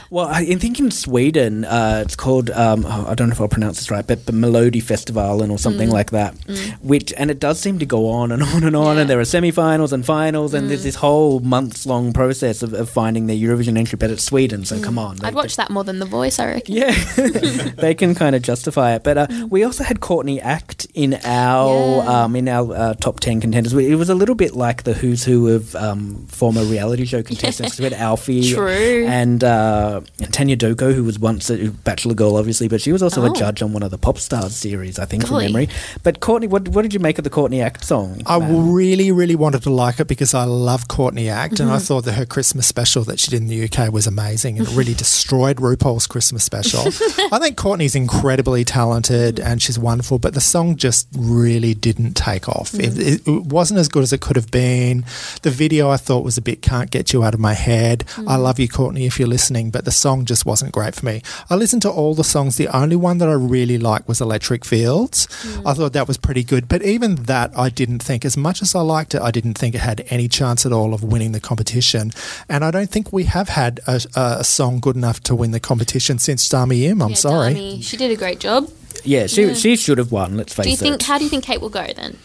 Well, 0.10 0.27
I 0.27 0.39
I 0.41 0.55
think 0.55 0.79
in 0.79 0.91
Sweden, 0.91 1.65
uh, 1.65 2.01
it's 2.05 2.15
called 2.15 2.49
um, 2.51 2.86
oh, 2.88 3.05
I 3.08 3.13
don't 3.15 3.27
know 3.29 3.34
if 3.34 3.41
I'll 3.41 3.47
pronounce 3.47 3.77
this 3.77 3.91
right, 3.91 4.05
but 4.05 4.25
the 4.25 4.32
Melodifestivalen 4.34 5.49
or 5.49 5.58
Mm. 5.58 5.60
something 5.60 5.89
like 5.91 6.12
that. 6.12 6.34
Which 6.82 7.13
and 7.17 7.29
it 7.32 7.39
does 7.39 7.60
seem 7.60 7.79
to 7.79 7.86
go 7.86 8.10
on 8.10 8.32
and 8.32 8.41
on 8.53 8.63
and 8.63 8.75
on, 8.75 8.95
Yeah. 8.95 9.01
and 9.01 9.10
there 9.10 9.19
are 9.19 9.25
semi-finals 9.25 9.93
and 9.93 10.05
finals, 10.05 10.53
and 10.53 10.65
Mm. 10.65 10.69
there's 10.69 10.84
this 10.84 10.95
whole 10.95 11.39
months-long 11.41 12.13
process 12.13 12.63
of, 12.63 12.73
of 12.73 12.89
finding 12.89 13.27
their 13.27 13.36
Eurovision 13.36 13.77
entry. 13.77 13.97
But 13.97 14.10
it's 14.10 14.23
Sweden, 14.23 14.65
so 14.65 14.79
come 14.79 14.97
on, 14.97 15.17
Mm. 15.17 15.25
I'd 15.25 15.32
they- 15.34 15.36
watch 15.36 15.55
that 15.58 15.69
more 15.69 15.84
than 15.84 15.99
The 15.99 16.05
Voice. 16.05 16.39
I 16.39 16.45
reckon. 16.47 16.75
Yeah, 16.75 16.91
they 17.77 17.93
can 17.93 18.15
kind 18.15 18.36
of 18.36 18.41
justify 18.41 18.95
it. 18.95 19.03
But 19.03 19.17
uh, 19.17 19.27
Mm. 19.27 19.49
we 19.49 19.63
also 19.63 19.84
had 19.84 19.99
Courtney 19.99 20.41
Act 20.41 20.88
in 20.93 21.17
our 21.23 22.03
Yeah. 22.03 22.23
um, 22.23 22.36
in 22.36 22.47
our 22.47 22.73
uh, 22.75 22.93
top 22.95 23.19
ten 23.19 23.39
contenders. 23.41 23.73
It 23.73 23.95
was 23.95 24.10
a 24.10 24.15
little 24.15 24.36
bit 24.36 24.55
like 24.55 24.84
the 24.84 24.93
who's 24.93 25.23
who 25.25 25.49
of 25.49 25.75
um, 25.75 26.25
former 26.27 26.63
reality 26.63 27.05
show 27.05 27.21
contestants. 27.21 27.60
'cause 27.75 27.79
we 27.79 27.84
had 27.86 27.93
Alfie, 27.93 28.53
True. 28.53 29.05
and 29.08 29.43
uh, 29.60 30.02
Tania 30.32 30.56
Doko, 30.58 30.93
who 30.93 31.04
was 31.04 31.19
once 31.19 31.50
a 31.50 31.69
Bachelor 31.72 32.13
girl, 32.13 32.36
obviously, 32.38 32.67
but 32.67 32.82
she 32.82 32.91
was 32.91 33.04
also 33.04 33.24
a 33.26 33.30
Oh. 33.30 33.34
judge 33.34 33.62
on 33.62 33.74
one 33.74 33.84
of 33.84 33.91
the 33.91 33.98
Pop 33.98 34.17
Stars 34.17 34.56
series, 34.56 34.98
I 35.00 35.06
think, 35.06 35.28
Golly. 35.28 35.45
from 35.48 35.54
memory. 35.54 35.69
But 36.04 36.19
Courtney, 36.19 36.48
what, 36.48 36.67
what 36.69 36.84
did 36.84 36.93
you 36.93 37.00
make 37.00 37.17
of 37.17 37.24
the 37.24 37.30
Courtney 37.30 37.62
Act 37.62 37.84
song? 37.84 38.22
I 38.26 38.39
Matt? 38.39 38.50
really, 38.52 39.12
really 39.12 39.36
wanted 39.36 39.63
to 39.63 39.69
like 39.69 40.00
it 40.00 40.08
because 40.08 40.34
I 40.34 40.45
love 40.45 40.88
Courtney 40.88 41.30
Act, 41.30 41.60
and 41.60 41.69
I 41.69 41.76
Mm-hmm. 41.76 41.84
thought 41.86 42.06
that 42.06 42.13
her 42.13 42.26
Christmas 42.26 42.67
special 42.67 43.04
that 43.06 43.19
she 43.19 43.30
did 43.32 43.41
in 43.41 43.48
the 43.48 43.63
UK 43.69 43.91
was 43.91 44.08
amazing, 44.08 44.58
and 44.60 44.67
it 44.67 44.76
really 44.76 44.93
destroyed 45.06 45.58
RuPaul's 45.58 46.08
Christmas 46.08 46.43
special. 46.43 46.82
I 47.32 47.39
think 47.39 47.58
Courtney's 47.58 47.95
incredibly 47.95 48.63
talented 48.63 49.39
and 49.39 49.62
she's 49.62 49.78
wonderful, 49.80 50.19
but 50.19 50.34
the 50.34 50.41
song 50.41 50.76
just 50.76 51.08
really 51.17 51.74
didn't 51.74 52.13
take 52.15 52.48
off. 52.50 52.74
It, 52.74 52.80
Mm-hmm. 52.89 53.02
it, 53.02 53.28
it 53.28 53.43
wasn't 53.45 53.80
as 53.80 53.88
good 53.89 54.04
as 54.04 54.13
it 54.13 54.22
could 54.22 54.36
have 54.36 54.52
been. 54.52 55.04
The 55.43 55.52
video 55.52 55.89
I 55.89 55.98
thought 55.98 56.24
was 56.24 56.38
a 56.38 56.41
bit 56.41 56.62
"Can't 56.62 56.89
Get 56.91 57.12
You 57.13 57.24
Out 57.24 57.34
of 57.34 57.39
My 57.39 57.54
Head." 57.54 58.04
I 58.17 58.22
Mm-hmm. 58.22 58.41
love 58.43 58.60
you, 58.60 58.67
Courtney, 58.67 59.06
if 59.06 59.19
you're 59.19 59.28
listening, 59.28 59.48
but 59.71 59.85
the 59.85 59.91
song 59.91 60.25
just 60.25 60.45
wasn't 60.45 60.71
great 60.71 60.95
for 60.95 61.05
me. 61.05 61.21
I 61.49 61.55
listened 61.55 61.81
to 61.83 61.89
all 61.89 62.13
the 62.13 62.23
songs. 62.23 62.57
The 62.57 62.67
only 62.67 62.95
one 62.95 63.17
that 63.19 63.27
I 63.29 63.33
really 63.33 63.77
liked 63.77 64.07
was 64.07 64.21
"Electric 64.21 64.63
Fields." 64.65 65.27
Mm. 65.27 65.67
I 65.69 65.73
thought 65.73 65.93
that 65.93 66.07
was 66.07 66.17
pretty 66.17 66.43
good, 66.43 66.67
but 66.67 66.81
even 66.83 67.15
that 67.15 67.51
I 67.57 67.69
didn't 67.69 67.99
think, 68.03 68.25
as 68.25 68.38
much 68.38 68.62
as 68.62 68.75
I 68.75 68.81
liked 68.81 69.15
it, 69.15 69.21
I 69.21 69.31
didn't 69.31 69.55
think 69.57 69.75
it 69.75 69.79
had 69.81 70.05
any 70.09 70.27
chance 70.27 70.65
at 70.65 70.71
all 70.73 70.93
of 70.93 71.03
winning 71.03 71.31
the 71.31 71.39
competition. 71.39 72.12
And 72.47 72.63
I 72.63 72.71
don't 72.71 72.89
think 72.89 73.12
we 73.12 73.23
have 73.25 73.49
had 73.49 73.79
a, 73.88 74.01
a 74.15 74.43
song 74.43 74.79
good 74.79 74.95
enough 74.95 75.19
to 75.21 75.35
win 75.35 75.51
the 75.51 75.59
competition 75.59 76.19
since 76.19 76.47
Dami 76.47 76.83
Im. 76.83 77.01
I'm 77.01 77.09
Yeah, 77.09 77.15
sorry. 77.15 77.53
Dami, 77.55 77.83
she 77.83 77.97
did 77.97 78.12
a 78.12 78.15
great 78.15 78.39
job. 78.39 78.69
yeah, 79.03 79.27
she 79.27 79.53
she 79.55 79.75
should 79.75 79.97
have 79.97 80.12
won. 80.12 80.38
Let's 80.38 80.53
face 80.53 80.79
Do 80.79 80.85
you 80.88 80.93
it. 80.93 81.03
How 81.03 81.17
do 81.17 81.23
you 81.23 81.29
think 81.29 81.43
Kate 81.43 81.62
will 81.62 81.69
go 81.69 81.88
then? 81.95 82.17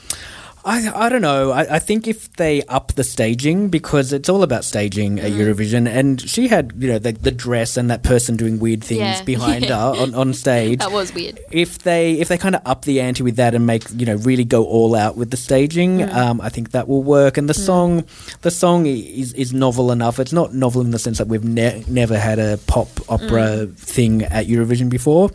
I, 0.66 1.06
I 1.06 1.08
don't 1.10 1.20
know. 1.20 1.50
I, 1.50 1.74
I 1.74 1.78
think 1.78 2.08
if 2.08 2.32
they 2.34 2.62
up 2.62 2.94
the 2.94 3.04
staging, 3.04 3.68
because 3.68 4.14
it's 4.14 4.30
all 4.30 4.42
about 4.42 4.64
staging 4.64 5.16
Mm. 5.18 5.24
at 5.24 5.32
Eurovision, 5.32 5.86
and 5.86 6.18
she 6.20 6.48
had, 6.48 6.72
you 6.78 6.88
know, 6.88 6.98
the, 6.98 7.12
the 7.12 7.30
dress 7.30 7.76
and 7.76 7.90
that 7.90 8.02
person 8.02 8.36
doing 8.36 8.58
weird 8.58 8.82
things 8.82 9.00
Yeah. 9.00 9.22
behind 9.34 9.64
Yeah. 9.64 9.92
her 9.92 10.00
on, 10.02 10.14
on 10.14 10.32
stage. 10.32 10.78
That 10.78 10.90
was 10.92 11.12
weird. 11.12 11.38
if 11.50 11.80
they 11.80 12.12
if 12.14 12.28
they 12.28 12.38
kind 12.38 12.54
of 12.56 12.62
up 12.64 12.86
the 12.86 13.00
ante 13.02 13.22
with 13.22 13.36
that 13.36 13.54
and 13.54 13.66
make 13.66 13.84
you 13.94 14.06
know 14.06 14.16
really 14.16 14.44
go 14.44 14.64
all 14.64 14.94
out 14.94 15.16
with 15.18 15.30
the 15.30 15.36
staging, 15.36 15.98
Mm. 15.98 16.14
um, 16.14 16.40
I 16.40 16.48
think 16.48 16.70
that 16.70 16.88
will 16.88 17.02
work. 17.02 17.36
And 17.36 17.46
the 17.48 17.54
song, 17.54 18.04
the 18.40 18.50
song 18.50 18.86
is 18.86 19.34
is 19.34 19.52
novel 19.52 19.92
enough. 19.92 20.18
It's 20.18 20.32
not 20.32 20.54
novel 20.54 20.80
in 20.80 20.92
the 20.92 20.98
sense 20.98 21.18
that 21.18 21.28
we've 21.28 21.44
ne- 21.44 21.84
never 21.88 22.18
had 22.18 22.38
a 22.38 22.56
pop 22.66 22.88
opera 23.10 23.66
Mm. 23.66 23.76
thing 23.76 24.22
at 24.22 24.46
Eurovision 24.46 24.88
before, 24.88 25.30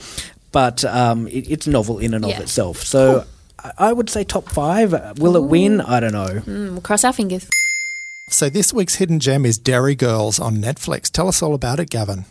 but 0.52 0.84
um, 0.86 1.28
it, 1.28 1.50
it's 1.52 1.68
novel 1.68 2.00
in 2.00 2.16
and 2.16 2.26
Yeah. 2.26 2.38
of 2.38 2.42
itself. 2.42 2.82
So. 2.84 3.20
I 3.22 3.24
I 3.78 3.94
would 3.94 4.10
say 4.10 4.24
top 4.24 4.50
five. 4.50 5.20
Will 5.20 5.36
it 5.36 5.44
win? 5.44 5.82
I 5.82 6.00
don't 6.00 6.14
know. 6.14 6.28
Mm, 6.28 6.72
we'll 6.72 6.82
cross 6.82 7.04
our 7.04 7.14
fingers. 7.14 7.50
So 8.30 8.50
this 8.50 8.72
week's 8.72 8.96
hidden 8.96 9.20
gem 9.20 9.46
is 9.46 9.58
Derry 9.58 9.96
Girls 9.96 10.40
on 10.40 10.58
Netflix. 10.58 11.10
Tell 11.10 11.28
us 11.28 11.42
all 11.42 11.54
about 11.54 11.80
it, 11.80 11.90
Gavin. 11.90 12.26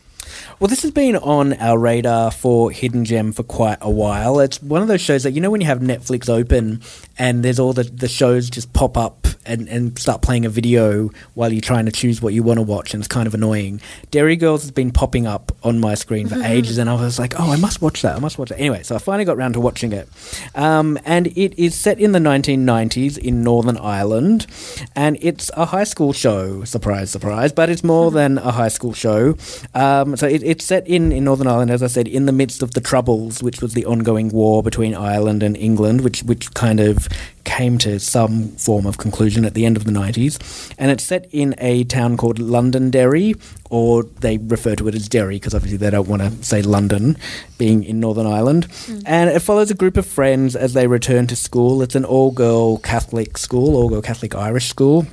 Well, 0.59 0.69
this 0.69 0.83
has 0.83 0.91
been 0.91 1.17
on 1.17 1.55
our 1.55 1.79
radar 1.79 2.31
for 2.31 2.71
Hidden 2.71 3.05
Gem 3.05 3.33
for 3.33 3.43
quite 3.43 3.79
a 3.81 3.91
while. 3.91 4.41
It's 4.41 4.62
one 4.62 4.83
of 4.83 4.88
those 4.88 5.01
shows 5.01 5.23
that, 5.23 5.33
you 5.33 5.41
know, 5.41 5.51
when 5.51 5.61
you 5.61 5.67
have 5.67 5.81
Netflix 5.81 6.29
open 6.29 6.83
and 7.19 7.45
there's 7.45 7.59
all 7.59 7.73
the, 7.73 7.85
the 7.85 8.09
shows 8.09 8.51
just 8.51 8.73
pop 8.73 8.97
up 8.97 9.27
and, 9.49 9.69
and 9.69 9.99
start 9.99 10.23
playing 10.23 10.45
a 10.45 10.49
video 10.49 11.11
while 11.35 11.53
you're 11.53 11.61
trying 11.61 11.87
to 11.87 11.93
choose 11.93 12.21
what 12.21 12.35
you 12.35 12.43
want 12.43 12.59
to 12.59 12.62
watch, 12.62 12.93
and 12.95 13.01
it's 13.01 13.09
kind 13.09 13.27
of 13.27 13.35
annoying. 13.35 13.81
Derry 14.11 14.37
Girls 14.37 14.62
has 14.62 14.71
been 14.71 14.91
popping 14.91 15.27
up 15.27 15.53
on 15.62 15.81
my 15.81 15.95
screen 15.95 16.29
for 16.29 16.41
ages, 16.43 16.79
and 16.79 16.88
I 16.88 16.95
was 16.95 17.19
like, 17.19 17.35
oh, 17.41 17.51
I 17.51 17.57
must 17.57 17.81
watch 17.81 18.03
that. 18.03 18.14
I 18.14 18.19
must 18.19 18.38
watch 18.38 18.51
it. 18.51 18.57
Anyway, 18.57 18.83
so 18.83 18.95
I 18.95 18.99
finally 18.99 19.25
got 19.25 19.37
round 19.37 19.55
to 19.55 19.61
watching 19.61 19.93
it. 19.93 20.09
Um, 20.55 20.99
and 21.05 21.29
it 21.29 21.59
is 21.59 21.75
set 21.75 21.99
in 21.99 22.12
the 22.12 22.19
1990s 22.19 23.17
in 23.19 23.43
Northern 23.43 23.79
Ireland, 23.79 24.47
and 24.95 25.17
it's 25.21 25.51
a 25.57 25.67
high 25.67 25.85
school 25.85 26.12
show. 26.12 26.64
Surprise, 26.64 27.11
surprise. 27.11 27.53
But 27.53 27.71
it's 27.71 27.83
more 27.83 28.11
than 28.11 28.38
a 28.38 28.53
high 28.53 28.69
school 28.69 28.93
show. 28.93 29.37
Um, 29.75 30.17
so 30.19 30.27
it, 30.27 30.43
it's 30.43 30.65
set 30.65 30.87
in, 30.87 31.13
in 31.13 31.25
Northern 31.25 31.47
Ireland, 31.47 31.71
as 31.71 31.83
I 31.83 31.87
said, 31.87 32.09
in 32.09 32.27
the 32.27 32.33
midst 32.33 32.63
of 32.63 32.73
the 32.73 32.81
Troubles, 32.81 33.43
which 33.43 33.63
was 33.63 33.75
the 33.75 33.87
ongoing 33.87 34.31
war 34.31 34.63
between 34.63 34.95
Ireland 34.95 35.43
and 35.43 35.57
England, 35.57 36.01
which, 36.03 36.23
which 36.23 36.53
kind 36.55 36.81
of 36.81 37.09
came 37.45 37.79
to 37.79 37.99
some 37.99 38.49
form 38.57 38.87
of 38.87 38.99
conclusion 38.99 39.45
at 39.45 39.55
the 39.55 39.65
end 39.65 39.77
of 39.77 39.85
the 39.85 39.91
90s. 39.91 40.75
And 40.79 40.91
it's 40.91 41.05
set 41.05 41.29
in 41.33 41.55
a 41.59 41.85
town 41.85 42.17
called 42.17 42.39
Londonderry, 42.39 43.35
or 43.71 44.03
they 44.03 44.39
refer 44.39 44.75
to 44.77 44.89
it 44.89 44.95
as 44.95 45.09
Derry 45.09 45.37
because 45.37 45.55
obviously 45.55 45.79
they 45.79 45.91
don't 45.91 46.09
want 46.09 46.23
to 46.23 46.31
say 46.45 46.63
London, 46.63 47.17
being 47.57 47.85
in 47.85 48.01
Northern 48.01 48.27
Ireland. 48.27 48.69
Mm. 48.69 49.03
And 49.07 49.31
it 49.31 49.41
follows 49.41 49.71
a 49.71 49.75
group 49.75 49.97
of 49.97 50.07
friends 50.07 50.57
as 50.57 50.75
they 50.75 50.87
return 50.87 51.27
to 51.29 51.37
school. 51.37 51.81
It's 51.83 51.95
an 51.95 52.05
all 52.05 52.31
girl 52.31 52.79
Catholic 52.79 53.39
school, 53.39 53.77
all 53.77 53.89
girl 53.89 54.03
Catholic 54.03 54.35
Irish 54.35 54.69
school 54.69 55.07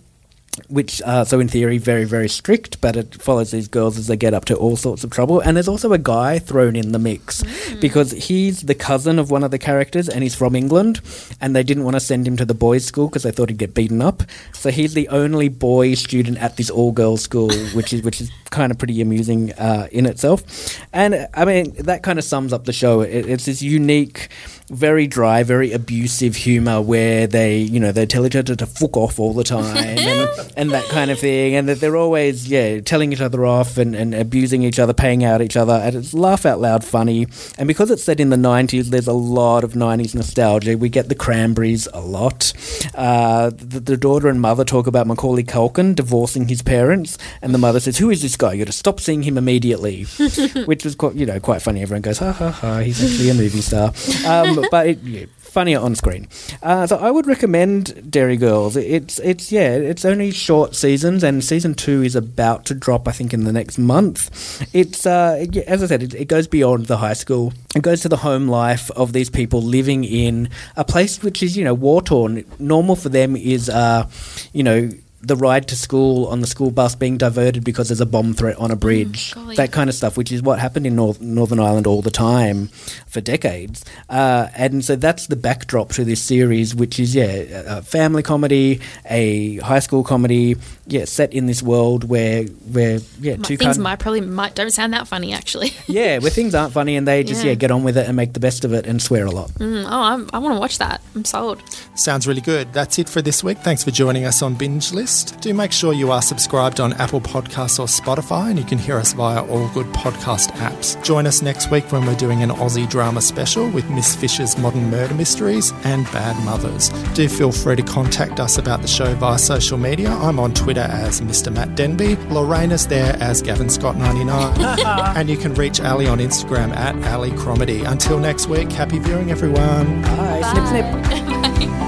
which 0.67 1.01
uh, 1.03 1.23
so 1.23 1.39
in 1.39 1.47
theory 1.47 1.77
very 1.77 2.05
very 2.05 2.29
strict 2.29 2.79
but 2.81 2.95
it 2.95 3.21
follows 3.21 3.51
these 3.51 3.67
girls 3.67 3.97
as 3.97 4.07
they 4.07 4.15
get 4.15 4.33
up 4.33 4.45
to 4.45 4.55
all 4.55 4.75
sorts 4.75 5.03
of 5.03 5.09
trouble. 5.09 5.39
And 5.39 5.55
there's 5.55 5.67
also 5.67 5.93
a 5.93 5.97
guy 5.97 6.39
thrown 6.39 6.75
in 6.75 6.91
the 6.91 6.99
mix 6.99 7.43
because 7.81 8.11
he's 8.11 8.61
the 8.61 8.75
cousin 8.75 9.19
of 9.19 9.31
one 9.31 9.43
of 9.43 9.51
the 9.51 9.59
characters 9.59 10.09
and 10.09 10.23
he's 10.23 10.35
from 10.35 10.55
england 10.55 11.01
and 11.41 11.55
they 11.55 11.63
didn't 11.63 11.83
want 11.83 11.95
to 11.95 11.99
send 11.99 12.27
him 12.27 12.37
to 12.37 12.45
the 12.45 12.53
boys 12.53 12.85
school 12.85 13.07
because 13.07 13.23
they 13.23 13.31
thought 13.31 13.49
he'd 13.49 13.57
get 13.57 13.73
beaten 13.73 14.01
up. 14.01 14.23
So 14.53 14.71
he's 14.71 14.93
the 14.93 15.07
only 15.09 15.49
boy 15.49 15.93
student 15.95 16.37
at 16.37 16.57
this 16.57 16.69
all 16.69 16.91
girls 16.91 17.21
school 17.21 17.51
which 17.73 17.93
is 17.93 18.03
which 18.03 18.21
is 18.21 18.31
kind 18.55 18.71
of 18.71 18.77
pretty 18.77 19.01
amusing 19.01 19.51
uh, 19.53 19.87
in 19.91 20.05
itself 20.05 20.79
and 20.93 21.27
i 21.33 21.43
mean 21.43 21.73
that 21.73 22.03
kind 22.03 22.17
of 22.17 22.25
sums 22.25 22.53
up 22.53 22.65
the 22.65 22.73
show 22.73 23.01
it, 23.01 23.27
it's 23.27 23.45
this 23.45 23.61
unique 23.61 24.29
very 24.69 25.05
dry, 25.05 25.43
very 25.43 25.71
abusive 25.71 26.35
humor 26.35 26.81
where 26.81 27.27
they, 27.27 27.57
you 27.57 27.79
know, 27.79 27.91
they 27.91 28.05
tell 28.05 28.25
each 28.25 28.35
other 28.35 28.55
to 28.55 28.65
fuck 28.65 28.97
off 28.97 29.19
all 29.19 29.33
the 29.33 29.43
time 29.43 29.77
and, 29.77 30.29
and 30.57 30.71
that 30.71 30.85
kind 30.85 31.11
of 31.11 31.19
thing. 31.19 31.55
And 31.55 31.69
that 31.69 31.79
they're 31.79 31.97
always, 31.97 32.49
yeah, 32.49 32.79
telling 32.81 33.13
each 33.13 33.21
other 33.21 33.45
off 33.45 33.77
and, 33.77 33.95
and 33.95 34.15
abusing 34.15 34.63
each 34.63 34.79
other, 34.79 34.93
paying 34.93 35.23
out 35.23 35.41
each 35.41 35.55
other. 35.55 35.73
And 35.73 35.95
it's 35.95 36.13
laugh 36.13 36.45
out 36.45 36.59
loud 36.59 36.83
funny. 36.83 37.27
And 37.57 37.67
because 37.67 37.91
it's 37.91 38.03
set 38.03 38.19
in 38.19 38.29
the 38.29 38.37
90s, 38.37 38.85
there's 38.85 39.07
a 39.07 39.13
lot 39.13 39.63
of 39.63 39.73
90s 39.73 40.15
nostalgia. 40.15 40.77
We 40.77 40.89
get 40.89 41.09
the 41.09 41.15
Cranberries 41.15 41.87
a 41.93 42.01
lot. 42.01 42.51
Uh, 42.95 43.51
the, 43.51 43.79
the 43.79 43.97
daughter 43.97 44.29
and 44.29 44.41
mother 44.41 44.65
talk 44.65 44.87
about 44.87 45.05
Macaulay 45.05 45.43
Culkin 45.43 45.93
divorcing 45.93 46.47
his 46.47 46.63
parents. 46.63 47.19
And 47.41 47.53
the 47.53 47.59
mother 47.59 47.79
says, 47.79 47.99
Who 47.99 48.09
is 48.09 48.23
this 48.23 48.35
guy? 48.35 48.44
You 48.53 48.59
got 48.65 48.71
to 48.71 48.77
stop 48.77 48.99
seeing 48.99 49.23
him 49.23 49.37
immediately. 49.37 50.03
Which 50.65 50.83
was, 50.83 50.95
quite, 50.95 51.15
you 51.15 51.25
know, 51.25 51.39
quite 51.39 51.61
funny. 51.61 51.81
Everyone 51.81 52.01
goes, 52.01 52.19
Ha 52.19 52.31
ha 52.31 52.51
ha, 52.51 52.79
he's 52.79 53.03
actually 53.03 53.29
a 53.29 53.33
movie 53.33 53.61
star. 53.61 53.93
Um, 54.25 54.65
but 54.71 54.87
it, 54.87 54.99
yeah, 55.03 55.25
funnier 55.55 55.79
on 55.79 55.95
screen. 55.95 56.27
Uh, 56.61 56.85
so 56.85 56.97
I 56.97 57.09
would 57.09 57.27
recommend 57.27 58.11
Derry 58.11 58.35
Girls. 58.35 58.75
It's 58.75 59.19
it's 59.19 59.53
yeah, 59.53 59.71
it's 59.71 60.03
only 60.03 60.31
short 60.31 60.75
seasons, 60.75 61.23
and 61.23 61.41
season 61.41 61.73
two 61.73 62.03
is 62.03 62.13
about 62.13 62.65
to 62.65 62.73
drop. 62.73 63.07
I 63.07 63.11
think 63.11 63.33
in 63.33 63.45
the 63.45 63.53
next 63.53 63.77
month. 63.77 64.29
It's 64.75 65.05
uh, 65.05 65.45
as 65.65 65.81
I 65.81 65.87
said, 65.87 66.03
it, 66.03 66.13
it 66.13 66.27
goes 66.27 66.47
beyond 66.47 66.87
the 66.87 66.97
high 66.97 67.13
school. 67.13 67.53
It 67.73 67.83
goes 67.83 68.01
to 68.01 68.09
the 68.09 68.17
home 68.17 68.49
life 68.49 68.91
of 68.91 69.13
these 69.13 69.29
people 69.29 69.61
living 69.61 70.03
in 70.03 70.49
a 70.75 70.83
place 70.83 71.23
which 71.23 71.41
is 71.41 71.55
you 71.55 71.63
know 71.63 71.73
war 71.73 72.01
torn. 72.01 72.43
Normal 72.59 72.97
for 72.97 73.07
them 73.09 73.37
is 73.37 73.69
uh, 73.69 74.09
you 74.51 74.63
know. 74.63 74.91
The 75.25 75.35
ride 75.35 75.67
to 75.69 75.75
school 75.75 76.27
on 76.27 76.41
the 76.41 76.47
school 76.47 76.71
bus 76.71 76.95
being 76.95 77.17
diverted 77.17 77.63
because 77.63 77.89
there's 77.89 78.01
a 78.01 78.05
bomb 78.05 78.33
threat 78.33 78.57
on 78.57 78.69
a 78.71 78.75
bridge, 78.75 79.33
golly. 79.33 79.55
that 79.55 79.71
kind 79.71 79.89
of 79.89 79.95
stuff, 79.95 80.17
which 80.17 80.31
is 80.31 80.41
what 80.41 80.59
happened 80.59 80.85
in 80.85 80.95
North, 80.95 81.19
Northern 81.19 81.59
Ireland 81.59 81.87
all 81.87 82.01
the 82.01 82.11
time 82.11 82.67
for 83.07 83.21
decades. 83.21 83.83
Uh, 84.09 84.47
and 84.55 84.85
so 84.85 84.95
that's 84.95 85.27
the 85.27 85.35
backdrop 85.35 85.89
to 85.93 86.03
this 86.05 86.21
series, 86.21 86.75
which 86.75 86.99
is, 86.99 87.15
yeah, 87.15 87.25
a 87.25 87.65
a 87.77 87.81
family 87.81 88.21
comedy, 88.23 88.79
a 89.09 89.57
high 89.57 89.79
school 89.79 90.03
comedy, 90.03 90.55
yeah, 90.87 91.05
set 91.05 91.33
in 91.33 91.47
this 91.47 91.63
world 91.63 92.03
where, 92.07 92.43
where 92.71 92.99
yeah, 93.19 93.35
two 93.37 93.57
Things 93.57 93.75
kind- 93.77 93.83
might 93.83 93.99
probably 93.99 94.21
might 94.21 94.53
don't 94.55 94.69
sound 94.71 94.93
that 94.93 95.07
funny 95.07 95.33
actually. 95.33 95.71
yeah, 95.87 96.19
where 96.19 96.29
things 96.31 96.53
aren't 96.53 96.73
funny 96.73 96.95
and 96.95 97.07
they 97.07 97.23
just, 97.23 97.43
yeah. 97.43 97.49
Yeah. 97.51 97.55
get 97.55 97.71
on 97.71 97.83
with 97.83 97.97
it 97.97 98.07
and 98.07 98.15
make 98.15 98.33
the 98.33 98.39
best 98.39 98.63
of 98.65 98.73
it 98.73 98.85
and 98.85 99.01
swear 99.01 99.25
a 99.25 99.31
lot. 99.31 99.49
Mm, 99.55 99.85
oh, 99.85 100.01
I'm, 100.01 100.29
I 100.33 100.37
want 100.37 100.55
to 100.55 100.59
watch 100.59 100.77
that. 100.77 101.01
I'm 101.15 101.25
sold. 101.25 101.61
Sounds 101.95 102.27
really 102.27 102.41
good. 102.41 102.71
That's 102.73 102.99
it 102.99 103.09
for 103.09 103.21
this 103.23 103.43
week. 103.43 103.57
Thanks 103.59 103.83
for 103.83 103.91
joining 103.91 104.25
us 104.25 104.41
on 104.41 104.53
Binge 104.55 104.91
List. 104.93 105.14
Do 105.23 105.53
make 105.53 105.71
sure 105.71 105.93
you 105.93 106.11
are 106.11 106.21
subscribed 106.21 106.79
on 106.79 106.93
Apple 106.93 107.21
Podcasts 107.21 107.79
or 107.79 107.85
Spotify, 107.85 108.49
and 108.49 108.59
you 108.59 108.65
can 108.65 108.77
hear 108.77 108.97
us 108.97 109.13
via 109.13 109.43
all 109.45 109.67
good 109.69 109.87
podcast 109.87 110.49
apps. 110.53 111.01
Join 111.03 111.25
us 111.25 111.41
next 111.41 111.71
week 111.71 111.91
when 111.91 112.05
we're 112.05 112.15
doing 112.15 112.43
an 112.43 112.49
Aussie 112.49 112.89
drama 112.89 113.21
special 113.21 113.69
with 113.69 113.89
Miss 113.89 114.15
Fisher's 114.15 114.57
Modern 114.57 114.89
Murder 114.89 115.13
Mysteries 115.13 115.71
and 115.83 116.05
Bad 116.11 116.35
Mothers. 116.43 116.89
Do 117.13 117.29
feel 117.29 117.51
free 117.51 117.75
to 117.75 117.83
contact 117.83 118.39
us 118.39 118.57
about 118.57 118.81
the 118.81 118.87
show 118.87 119.13
via 119.15 119.37
social 119.37 119.77
media. 119.77 120.09
I'm 120.09 120.39
on 120.39 120.53
Twitter 120.53 120.81
as 120.81 121.21
Mr. 121.21 121.53
Matt 121.53 121.75
Denby. 121.75 122.15
Lorraine's 122.29 122.87
there 122.87 123.15
as 123.21 123.41
Gavin 123.41 123.69
Scott 123.69 123.97
99. 123.97 124.59
and 125.15 125.29
you 125.29 125.37
can 125.37 125.53
reach 125.53 125.79
Ali 125.79 126.07
on 126.07 126.19
Instagram 126.19 126.75
at 126.75 126.95
Ali 127.13 127.31
Cromedy. 127.31 127.89
Until 127.89 128.19
next 128.19 128.47
week, 128.47 128.71
happy 128.71 128.99
viewing, 128.99 129.31
everyone. 129.31 130.01
Bye. 130.01 130.41
Snip, 130.51 130.67
snip. 130.67 130.85
Bye. 131.69 131.84